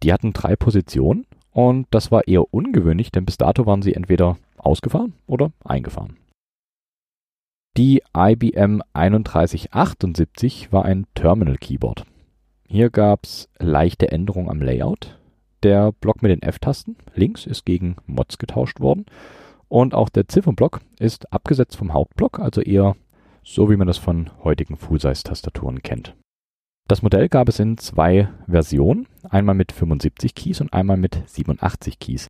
Die 0.04 0.12
hatten 0.12 0.34
drei 0.34 0.58
Positionen 0.58 1.26
und 1.52 1.88
das 1.91 2.12
war 2.12 2.28
eher 2.28 2.54
ungewöhnlich, 2.54 3.10
denn 3.10 3.24
bis 3.24 3.38
dato 3.38 3.65
waren 3.65 3.82
sie 3.82 3.94
entweder 3.94 4.38
ausgefahren 4.58 5.13
oder 5.28 5.54
eingefahren. 5.63 6.17
Die 7.78 8.04
IBM 8.15 8.82
3178 8.94 10.74
war 10.74 10.84
ein 10.84 11.08
Terminal 11.15 11.56
Keyboard. 11.56 12.06
Hier 12.67 12.89
gab 12.89 13.24
es 13.24 13.48
leichte 13.60 14.12
Änderungen 14.12 14.50
am 14.50 14.62
Layout. 14.62 15.17
Der 15.63 15.94
Block 15.94 16.22
mit 16.22 16.32
den 16.32 16.41
F-Tasten 16.41 16.98
links 17.15 17.46
ist 17.46 17.65
gegen 17.65 17.96
Mods 18.08 18.39
getauscht 18.39 18.82
worden 18.82 19.06
und 19.70 19.94
auch 19.94 20.10
der 20.10 20.28
Ziffernblock 20.28 20.82
ist 21.00 21.32
abgesetzt 21.32 21.78
vom 21.78 21.94
Hauptblock, 21.94 22.39
also 22.39 22.60
eher 22.60 22.98
so 23.43 23.69
wie 23.69 23.77
man 23.77 23.88
das 23.88 23.97
von 23.97 24.30
heutigen 24.43 24.77
Full-Size-Tastaturen 24.77 25.82
kennt. 25.82 26.15
Das 26.88 27.01
Modell 27.01 27.30
gab 27.30 27.47
es 27.47 27.60
in 27.60 27.77
zwei 27.77 28.30
Versionen, 28.47 29.08
einmal 29.23 29.56
mit 29.56 29.71
75 29.71 30.36
Keys 30.36 30.62
und 30.62 30.73
einmal 30.73 30.97
mit 30.97 31.23
87 31.25 31.99
Keys. 31.99 32.27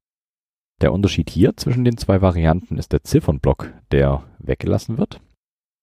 Der 0.82 0.94
Unterschied 0.94 1.30
hier 1.30 1.56
zwischen 1.58 1.84
den 1.84 1.98
zwei 1.98 2.22
Varianten 2.22 2.78
ist 2.78 2.92
der 2.92 3.04
Ziffernblock, 3.04 3.74
der 3.92 4.24
weggelassen 4.40 4.98
wird. 4.98 5.20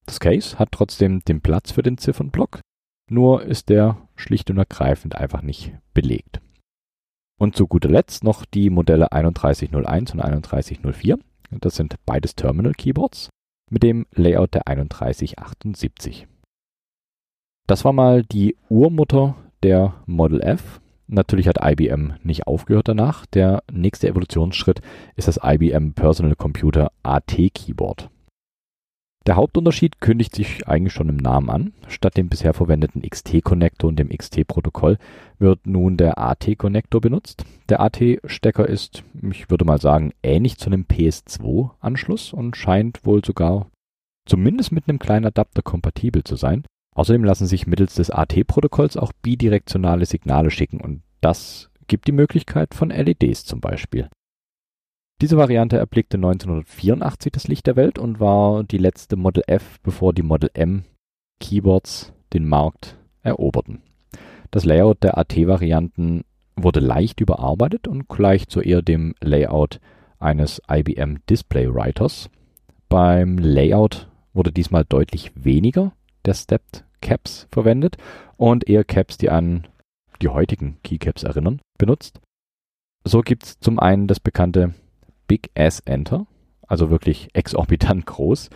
Das 0.06 0.20
Case 0.20 0.58
hat 0.58 0.72
trotzdem 0.72 1.20
den 1.20 1.40
Platz 1.40 1.72
für 1.72 1.82
den 1.82 1.98
Ziffernblock, 1.98 2.60
nur 3.10 3.42
ist 3.42 3.68
der 3.68 4.08
schlicht 4.16 4.50
und 4.50 4.58
ergreifend 4.58 5.16
einfach 5.16 5.42
nicht 5.42 5.74
belegt. 5.94 6.40
Und 7.38 7.54
zu 7.54 7.68
guter 7.68 7.88
Letzt 7.88 8.24
noch 8.24 8.44
die 8.44 8.70
Modelle 8.70 9.08
3101 9.10 10.12
und 10.12 10.18
3104. 10.18 11.18
Das 11.50 11.76
sind 11.76 11.94
beides 12.04 12.34
Terminal 12.34 12.72
Keyboards 12.72 13.28
mit 13.70 13.82
dem 13.82 14.06
Layout 14.14 14.54
der 14.54 14.66
3178. 14.66 16.26
Das 17.66 17.84
war 17.84 17.92
mal 17.92 18.22
die 18.22 18.56
Urmutter 18.68 19.36
der 19.62 19.94
Model 20.06 20.40
F. 20.40 20.80
Natürlich 21.06 21.48
hat 21.48 21.58
IBM 21.62 22.14
nicht 22.22 22.46
aufgehört 22.46 22.88
danach. 22.88 23.26
Der 23.26 23.62
nächste 23.70 24.08
Evolutionsschritt 24.08 24.80
ist 25.16 25.28
das 25.28 25.40
IBM 25.42 25.92
Personal 25.92 26.34
Computer 26.34 26.92
AT 27.02 27.36
Keyboard. 27.54 28.10
Der 29.26 29.36
Hauptunterschied 29.36 30.00
kündigt 30.00 30.34
sich 30.34 30.66
eigentlich 30.66 30.94
schon 30.94 31.10
im 31.10 31.16
Namen 31.16 31.50
an. 31.50 31.72
Statt 31.86 32.16
dem 32.16 32.28
bisher 32.28 32.54
verwendeten 32.54 33.02
XT-Konnektor 33.02 33.88
und 33.88 33.98
dem 33.98 34.08
XT-Protokoll 34.08 34.96
wird 35.38 35.66
nun 35.66 35.98
der 35.98 36.16
AT-Konnektor 36.16 37.00
benutzt. 37.00 37.44
Der 37.68 37.80
AT-Stecker 37.80 38.66
ist, 38.66 39.04
ich 39.30 39.50
würde 39.50 39.66
mal 39.66 39.80
sagen, 39.80 40.12
ähnlich 40.22 40.56
zu 40.56 40.70
einem 40.70 40.84
PS2-Anschluss 40.84 42.32
und 42.32 42.56
scheint 42.56 43.04
wohl 43.04 43.22
sogar 43.22 43.66
zumindest 44.24 44.72
mit 44.72 44.88
einem 44.88 44.98
kleinen 44.98 45.26
Adapter 45.26 45.62
kompatibel 45.62 46.24
zu 46.24 46.36
sein. 46.36 46.64
Außerdem 46.94 47.22
lassen 47.22 47.46
sich 47.46 47.66
mittels 47.66 47.94
des 47.94 48.10
AT-Protokolls 48.10 48.96
auch 48.96 49.12
bidirektionale 49.22 50.06
Signale 50.06 50.50
schicken 50.50 50.80
und 50.80 51.02
das 51.20 51.70
gibt 51.86 52.06
die 52.06 52.12
Möglichkeit 52.12 52.74
von 52.74 52.90
LEDs 52.90 53.44
zum 53.44 53.60
Beispiel. 53.60 54.08
Diese 55.20 55.36
Variante 55.36 55.76
erblickte 55.76 56.16
1984 56.16 57.32
das 57.32 57.48
Licht 57.48 57.66
der 57.66 57.74
Welt 57.74 57.98
und 57.98 58.20
war 58.20 58.62
die 58.62 58.78
letzte 58.78 59.16
Model 59.16 59.42
F, 59.48 59.80
bevor 59.82 60.12
die 60.12 60.22
Model 60.22 60.48
M 60.54 60.84
Keyboards 61.40 62.12
den 62.32 62.48
Markt 62.48 62.96
eroberten. 63.22 63.82
Das 64.52 64.64
Layout 64.64 65.02
der 65.02 65.18
AT-Varianten 65.18 66.24
wurde 66.54 66.78
leicht 66.78 67.20
überarbeitet 67.20 67.88
und 67.88 68.08
gleicht 68.08 68.52
so 68.52 68.60
eher 68.60 68.80
dem 68.80 69.14
Layout 69.20 69.80
eines 70.20 70.62
IBM 70.70 71.18
Display 71.28 71.68
Writers. 71.68 72.30
Beim 72.88 73.38
Layout 73.38 74.08
wurde 74.32 74.52
diesmal 74.52 74.84
deutlich 74.84 75.32
weniger 75.34 75.92
der 76.26 76.34
Stepped 76.34 76.84
Caps 77.00 77.48
verwendet 77.50 77.96
und 78.36 78.68
eher 78.68 78.84
Caps, 78.84 79.18
die 79.18 79.30
an 79.30 79.66
die 80.22 80.28
heutigen 80.28 80.78
Keycaps 80.84 81.24
erinnern, 81.24 81.60
benutzt. 81.76 82.20
So 83.04 83.20
gibt 83.20 83.44
es 83.44 83.58
zum 83.58 83.80
einen 83.80 84.06
das 84.06 84.20
bekannte 84.20 84.74
Big 85.28 85.50
Ass 85.54 85.80
Enter, 85.80 86.26
also 86.66 86.90
wirklich 86.90 87.28
exorbitant 87.34 88.06
groß. 88.06 88.50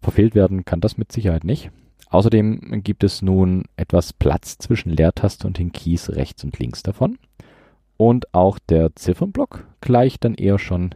Verfehlt 0.00 0.36
werden 0.36 0.64
kann 0.64 0.80
das 0.80 0.96
mit 0.96 1.10
Sicherheit 1.10 1.42
nicht. 1.42 1.72
Außerdem 2.10 2.82
gibt 2.82 3.02
es 3.02 3.22
nun 3.22 3.64
etwas 3.76 4.12
Platz 4.12 4.58
zwischen 4.58 4.90
Leertaste 4.90 5.46
und 5.46 5.58
den 5.58 5.72
Keys 5.72 6.10
rechts 6.10 6.44
und 6.44 6.58
links 6.58 6.82
davon. 6.82 7.18
Und 7.96 8.32
auch 8.34 8.58
der 8.58 8.94
Ziffernblock 8.96 9.66
gleicht 9.80 10.24
dann 10.24 10.34
eher 10.34 10.58
schon 10.58 10.94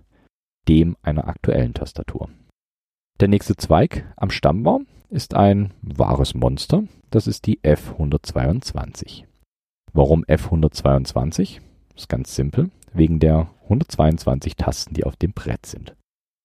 dem 0.69 0.97
einer 1.03 1.29
aktuellen 1.29 1.75
Tastatur. 1.75 2.31
Der 3.21 3.29
nächste 3.29 3.57
Zweig 3.57 4.11
am 4.17 4.31
Stammbaum 4.31 4.87
ist 5.09 5.35
ein 5.35 5.73
wahres 5.83 6.35
Monster. 6.35 6.85
Das 7.11 7.27
ist 7.27 7.47
die 7.47 7.61
F122. 7.61 9.25
Warum 9.93 10.25
F122? 10.25 11.61
Ist 11.95 12.09
ganz 12.09 12.35
simpel 12.35 12.71
wegen 12.95 13.21
der 13.21 13.51
122 13.65 14.57
Tasten, 14.57 14.95
die 14.95 15.05
auf 15.05 15.17
dem 15.17 15.33
Brett 15.33 15.67
sind. 15.67 15.95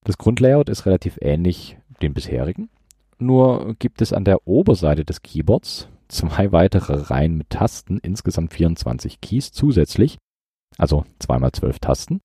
Das 0.06 0.18
Grundlayout 0.18 0.70
ist 0.70 0.86
relativ 0.86 1.18
ähnlich 1.22 1.78
dem 2.02 2.14
bisherigen, 2.14 2.70
nur 3.18 3.76
gibt 3.80 4.02
es 4.02 4.14
an 4.14 4.24
der 4.24 4.48
Oberseite 4.48 5.06
des 5.06 5.22
Keyboards 5.22 5.90
zwei 6.10 6.52
weitere 6.52 6.96
Reihen 6.96 7.38
mit 7.38 7.50
Tasten, 7.50 8.00
insgesamt 8.00 8.54
24 8.54 9.22
Keys 9.22 9.52
zusätzlich, 9.52 10.18
also 10.78 11.06
zweimal 11.20 11.52
zwölf 11.52 11.80
Tasten, 11.80 12.20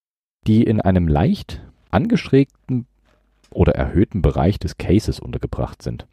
die 0.47 0.63
in 0.63 0.81
einem 0.81 1.07
leicht 1.07 1.63
angeschrägten 1.91 2.87
oder 3.51 3.75
erhöhten 3.75 4.23
Bereich 4.23 4.59
des 4.59 4.79
Cases 4.79 5.21
untergebracht 5.21 5.83
sind. 5.83 6.07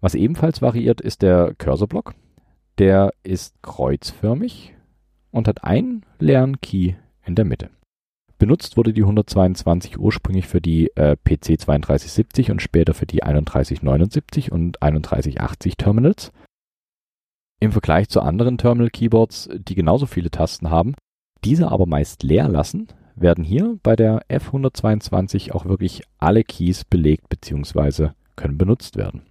Was 0.00 0.14
ebenfalls 0.14 0.62
variiert, 0.62 1.00
ist 1.00 1.22
der 1.22 1.54
Cursorblock. 1.58 2.14
Der 2.78 3.12
ist 3.22 3.60
kreuzförmig 3.62 4.74
und 5.30 5.48
hat 5.48 5.64
einen 5.64 6.04
leeren 6.18 6.60
Key 6.60 6.94
in 7.26 7.34
der 7.34 7.44
Mitte. 7.44 7.70
Benutzt 8.38 8.76
wurde 8.76 8.92
die 8.92 9.02
122 9.02 9.98
ursprünglich 9.98 10.46
für 10.46 10.60
die 10.60 10.90
äh, 10.94 11.16
PC 11.16 11.58
3270 11.58 12.50
und 12.50 12.60
später 12.60 12.92
für 12.92 13.06
die 13.06 13.18
3179 13.18 14.52
und 14.52 14.72
3180 14.80 15.76
Terminals. 15.76 16.32
Im 17.60 17.72
Vergleich 17.72 18.10
zu 18.10 18.20
anderen 18.20 18.58
Terminal 18.58 18.90
Keyboards, 18.90 19.48
die 19.54 19.74
genauso 19.74 20.04
viele 20.04 20.30
Tasten 20.30 20.70
haben, 20.70 20.94
diese 21.44 21.70
aber 21.70 21.86
meist 21.86 22.22
leer 22.22 22.48
lassen, 22.48 22.88
werden 23.14 23.44
hier 23.44 23.78
bei 23.82 23.96
der 23.96 24.20
F122 24.28 25.52
auch 25.52 25.64
wirklich 25.64 26.02
alle 26.18 26.44
Keys 26.44 26.84
belegt 26.84 27.30
bzw. 27.30 28.10
können 28.36 28.58
benutzt 28.58 28.96
werden. 28.96 29.22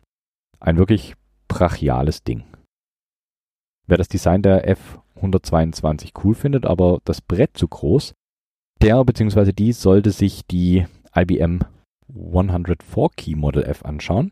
Ein 0.60 0.77
wirklich 0.77 1.13
brachiales 1.47 2.23
Ding. 2.23 2.43
Wer 3.86 3.97
das 3.97 4.08
Design 4.08 4.41
der 4.41 4.67
F122 5.15 6.12
cool 6.23 6.36
findet, 6.36 6.65
aber 6.65 6.99
das 7.06 7.21
Brett 7.21 7.58
zu 7.58 7.67
groß, 7.67 8.13
der 8.82 9.04
bzw. 9.04 9.51
die 9.51 9.73
sollte 9.73 10.12
sich 10.12 10.45
die 10.45 10.86
IBM 11.15 11.62
104 12.13 13.10
Key 13.15 13.36
Model 13.36 13.63
F 13.63 13.84
anschauen. 13.86 14.32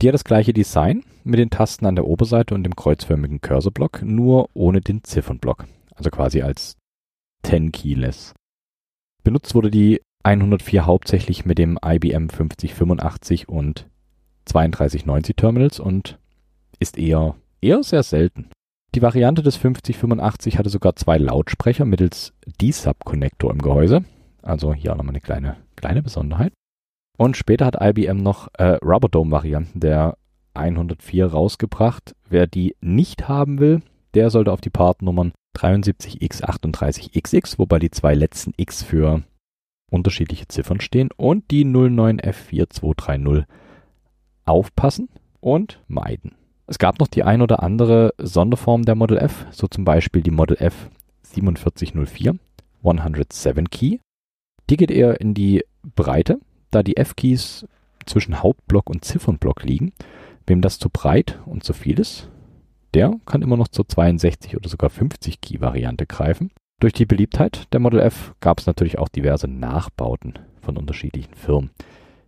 Die 0.00 0.08
hat 0.08 0.14
das 0.14 0.24
gleiche 0.24 0.52
Design 0.52 1.04
mit 1.24 1.38
den 1.38 1.50
Tasten 1.50 1.86
an 1.86 1.94
der 1.94 2.06
Oberseite 2.06 2.54
und 2.54 2.64
dem 2.64 2.74
kreuzförmigen 2.74 3.40
Cursorblock, 3.40 4.02
nur 4.02 4.48
ohne 4.54 4.80
den 4.80 5.04
Ziffernblock, 5.04 5.66
also 5.94 6.10
quasi 6.10 6.42
als 6.42 6.76
10 7.44 7.72
Keyless. 7.72 8.34
Benutzt 9.22 9.54
wurde 9.54 9.70
die 9.70 10.00
104 10.22 10.86
hauptsächlich 10.86 11.44
mit 11.44 11.58
dem 11.58 11.78
IBM 11.84 12.28
5085 12.28 13.48
und 13.48 13.88
3290 14.46 15.36
Terminals 15.36 15.80
und 15.80 16.18
ist 16.78 16.98
eher, 16.98 17.36
eher 17.60 17.82
sehr 17.82 18.02
selten. 18.02 18.50
Die 18.94 19.02
Variante 19.02 19.42
des 19.42 19.56
5085 19.56 20.58
hatte 20.58 20.68
sogar 20.68 20.96
zwei 20.96 21.16
Lautsprecher 21.16 21.84
mittels 21.84 22.32
D-Sub-Konnektor 22.60 23.52
im 23.52 23.62
Gehäuse. 23.62 24.04
Also 24.42 24.74
hier 24.74 24.92
auch 24.92 24.96
nochmal 24.96 25.12
eine 25.12 25.20
kleine, 25.20 25.58
kleine 25.76 26.02
Besonderheit. 26.02 26.52
Und 27.16 27.36
später 27.36 27.66
hat 27.66 27.76
IBM 27.80 28.16
noch 28.16 28.48
äh, 28.54 28.78
Rubberdome-Varianten 28.82 29.78
der 29.78 30.16
104 30.54 31.26
rausgebracht. 31.26 32.16
Wer 32.28 32.48
die 32.48 32.74
nicht 32.80 33.28
haben 33.28 33.60
will, 33.60 33.82
der 34.14 34.30
sollte 34.30 34.52
auf 34.52 34.60
die 34.60 34.70
Partnummern 34.70 35.32
73X38XX, 35.56 37.58
wobei 37.58 37.78
die 37.78 37.92
zwei 37.92 38.14
letzten 38.14 38.54
X 38.56 38.82
für 38.82 39.22
unterschiedliche 39.90 40.48
Ziffern 40.48 40.80
stehen, 40.80 41.10
und 41.16 41.48
die 41.52 41.64
09F4230 41.64 43.44
aufpassen 44.46 45.10
und 45.40 45.80
meiden. 45.86 46.34
Es 46.70 46.78
gab 46.78 47.00
noch 47.00 47.08
die 47.08 47.24
ein 47.24 47.42
oder 47.42 47.64
andere 47.64 48.14
Sonderform 48.16 48.84
der 48.84 48.94
Model 48.94 49.18
F, 49.18 49.44
so 49.50 49.66
zum 49.66 49.84
Beispiel 49.84 50.22
die 50.22 50.30
Model 50.30 50.56
F 50.60 50.88
4704 51.24 52.36
107 52.84 53.70
Key. 53.70 53.98
Die 54.70 54.76
geht 54.76 54.92
eher 54.92 55.20
in 55.20 55.34
die 55.34 55.64
Breite, 55.96 56.38
da 56.70 56.84
die 56.84 56.96
F-Keys 56.96 57.66
zwischen 58.06 58.40
Hauptblock 58.40 58.88
und 58.88 59.04
Ziffernblock 59.04 59.64
liegen. 59.64 59.92
Wem 60.46 60.60
das 60.60 60.78
zu 60.78 60.90
breit 60.90 61.40
und 61.44 61.64
zu 61.64 61.72
viel 61.72 61.98
ist, 61.98 62.28
der 62.94 63.16
kann 63.26 63.42
immer 63.42 63.56
noch 63.56 63.66
zur 63.66 63.88
62 63.88 64.56
oder 64.56 64.68
sogar 64.68 64.90
50 64.90 65.40
Key 65.40 65.60
Variante 65.60 66.06
greifen. 66.06 66.52
Durch 66.78 66.92
die 66.92 67.04
Beliebtheit 67.04 67.64
der 67.72 67.80
Model 67.80 67.98
F 67.98 68.32
gab 68.38 68.60
es 68.60 68.66
natürlich 68.66 68.96
auch 68.96 69.08
diverse 69.08 69.48
Nachbauten 69.48 70.34
von 70.62 70.76
unterschiedlichen 70.76 71.34
Firmen. 71.34 71.70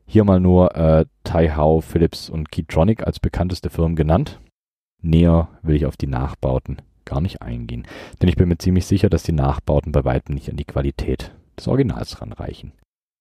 Hier 0.07 0.25
mal 0.25 0.41
nur 0.41 0.75
äh, 0.77 1.07
Taihao, 1.25 1.81
Philips 1.81 2.29
und 2.29 2.51
Keytronic 2.51 3.07
als 3.07 3.21
bekannteste 3.21 3.71
Firmen 3.71 3.97
genannt. 3.97 4.41
Näher 5.01 5.49
will 5.63 5.77
ich 5.77 5.87
auf 5.87 5.97
die 5.97 6.07
Nachbauten 6.07 6.83
gar 7.05 7.21
nicht 7.21 7.43
eingehen, 7.43 7.87
denn 8.21 8.29
ich 8.29 8.37
bin 8.37 8.49
mir 8.49 8.59
ziemlich 8.59 8.87
sicher, 8.87 9.11
dass 9.11 9.23
die 9.23 9.33
Nachbauten 9.33 9.93
bei 9.93 10.05
weitem 10.05 10.35
nicht 10.35 10.49
an 10.51 10.57
die 10.57 10.65
Qualität 10.65 11.33
des 11.59 11.67
Originals 11.69 12.21
ranreichen. 12.21 12.73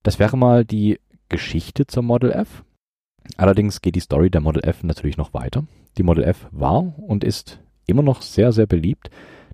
Das 0.04 0.20
wäre 0.20 0.38
mal 0.38 0.66
die 0.66 1.00
Geschichte 1.30 1.88
zur 1.88 2.04
Model 2.04 2.32
F. 2.32 2.64
Allerdings 3.38 3.82
geht 3.82 3.96
die 3.96 4.02
Story 4.02 4.30
der 4.30 4.42
Model 4.42 4.64
F 4.64 4.84
natürlich 4.84 5.18
noch 5.18 5.34
weiter. 5.34 5.66
Die 5.98 6.04
Model 6.04 6.24
F 6.24 6.48
war 6.52 6.94
und 7.00 7.24
ist 7.24 7.60
immer 7.88 8.04
noch 8.04 8.22
sehr, 8.22 8.52
sehr 8.52 8.66
beliebt. 8.66 9.10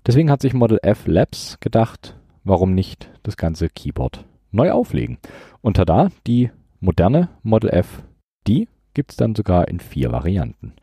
Deswegen 0.06 0.30
hat 0.30 0.40
sich 0.40 0.54
Model 0.54 0.78
F 0.82 1.06
Labs 1.06 1.58
gedacht, 1.60 2.16
warum 2.44 2.74
nicht 2.74 3.10
das 3.22 3.36
ganze 3.36 3.68
Keyboard 3.68 4.24
neu 4.50 4.70
auflegen. 4.70 5.18
Und 5.60 5.76
tada, 5.76 6.10
die 6.26 6.50
moderne 6.80 7.28
Model 7.42 7.70
F, 7.70 8.02
die 8.46 8.68
gibt 8.94 9.12
es 9.12 9.16
dann 9.16 9.34
sogar 9.34 9.68
in 9.68 9.80
vier 9.80 10.12
Varianten. 10.12 10.74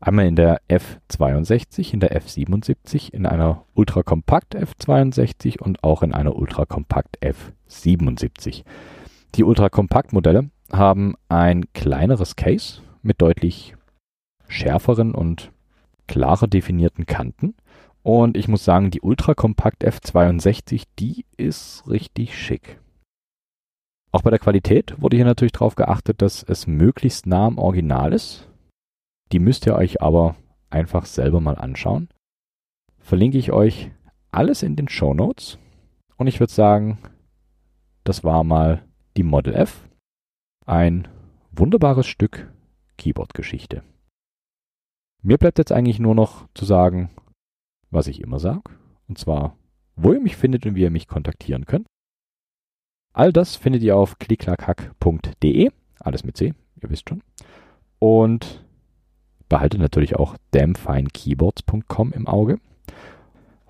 Einmal 0.00 0.26
in 0.26 0.36
der 0.36 0.62
F62, 0.68 1.92
in 1.92 2.00
der 2.00 2.18
F77, 2.18 3.12
in 3.12 3.26
einer 3.26 3.64
Ultrakompakt 3.74 4.56
F62 4.56 5.60
und 5.60 5.84
auch 5.84 6.02
in 6.02 6.14
einer 6.14 6.36
Ultrakompakt 6.36 7.18
F77. 7.22 8.64
Die 9.34 9.44
Ultrakompakt-Modelle 9.44 10.50
haben 10.72 11.14
ein 11.28 11.72
kleineres 11.74 12.34
Case 12.34 12.80
mit 13.02 13.20
deutlich 13.20 13.74
schärferen 14.48 15.14
und 15.14 15.52
klarer 16.06 16.48
definierten 16.48 17.06
Kanten. 17.06 17.54
Und 18.02 18.36
ich 18.36 18.48
muss 18.48 18.64
sagen, 18.64 18.90
die 18.90 19.02
Ultrakompakt 19.02 19.84
F62, 19.84 20.84
die 20.98 21.26
ist 21.36 21.84
richtig 21.88 22.38
schick. 22.38 22.80
Auch 24.12 24.22
bei 24.22 24.30
der 24.30 24.38
Qualität 24.38 25.00
wurde 25.00 25.16
hier 25.16 25.24
natürlich 25.24 25.52
darauf 25.52 25.76
geachtet, 25.76 26.20
dass 26.20 26.42
es 26.42 26.66
möglichst 26.66 27.26
nah 27.26 27.46
am 27.46 27.58
Original 27.58 28.12
ist. 28.12 28.48
Die 29.32 29.38
müsst 29.38 29.66
ihr 29.66 29.76
euch 29.76 30.02
aber 30.02 30.36
einfach 30.68 31.06
selber 31.06 31.40
mal 31.40 31.54
anschauen. 31.54 32.08
Verlinke 32.98 33.38
ich 33.38 33.52
euch 33.52 33.90
alles 34.32 34.62
in 34.62 34.76
den 34.76 34.88
Show 34.88 35.14
Notes. 35.14 35.58
Und 36.16 36.26
ich 36.26 36.40
würde 36.40 36.52
sagen, 36.52 36.98
das 38.04 38.24
war 38.24 38.42
mal 38.44 38.84
die 39.16 39.22
Model 39.22 39.54
F. 39.54 39.88
Ein 40.66 41.08
wunderbares 41.52 42.06
Stück 42.06 42.52
Keyboard-Geschichte. 42.98 43.82
Mir 45.22 45.38
bleibt 45.38 45.58
jetzt 45.58 45.72
eigentlich 45.72 45.98
nur 45.98 46.14
noch 46.14 46.48
zu 46.54 46.64
sagen, 46.64 47.10
was 47.90 48.06
ich 48.06 48.20
immer 48.20 48.38
sage. 48.38 48.62
Und 49.08 49.18
zwar, 49.18 49.56
wo 49.96 50.12
ihr 50.12 50.20
mich 50.20 50.36
findet 50.36 50.66
und 50.66 50.74
wie 50.74 50.82
ihr 50.82 50.90
mich 50.90 51.08
kontaktieren 51.08 51.66
könnt. 51.66 51.86
All 53.12 53.32
das 53.32 53.56
findet 53.56 53.82
ihr 53.82 53.96
auf 53.96 54.18
klicklackhack.de. 54.18 55.70
Alles 55.98 56.24
mit 56.24 56.36
C, 56.36 56.54
ihr 56.82 56.90
wisst 56.90 57.08
schon. 57.08 57.22
Und 57.98 58.64
behaltet 59.48 59.80
natürlich 59.80 60.16
auch 60.16 60.36
damnfinekeyboards.com 60.52 62.12
im 62.12 62.26
Auge. 62.26 62.58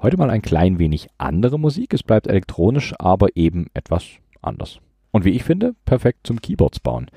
Heute 0.01 0.17
mal 0.17 0.31
ein 0.31 0.43
klein 0.43 0.79
wenig 0.79 1.09
andere 1.19 1.59
Musik. 1.59 1.93
Es 1.93 2.03
bleibt 2.03 2.27
elektronisch, 2.27 2.95
aber 2.99 3.37
eben 3.37 3.67
etwas 3.75 4.07
anders. 4.41 4.79
Und 5.11 5.25
wie 5.25 5.31
ich 5.31 5.45
finde, 5.45 5.75
perfekt 5.85 6.27
zum 6.27 6.41
Keyboards 6.41 6.81
bauen. 6.81 7.11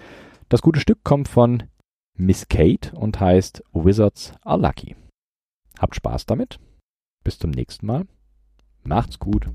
Das 0.49 0.61
gute 0.61 0.79
Stück 0.79 1.03
kommt 1.03 1.27
von 1.27 1.63
Miss 2.15 2.47
Kate 2.47 2.95
und 2.95 3.19
heißt 3.19 3.63
Wizards 3.73 4.33
are 4.41 4.59
Lucky. 4.59 4.95
Habt 5.79 5.95
Spaß 5.95 6.25
damit. 6.25 6.59
Bis 7.23 7.39
zum 7.39 7.51
nächsten 7.51 7.85
Mal. 7.85 8.05
Macht's 8.83 9.19
gut. 9.19 9.47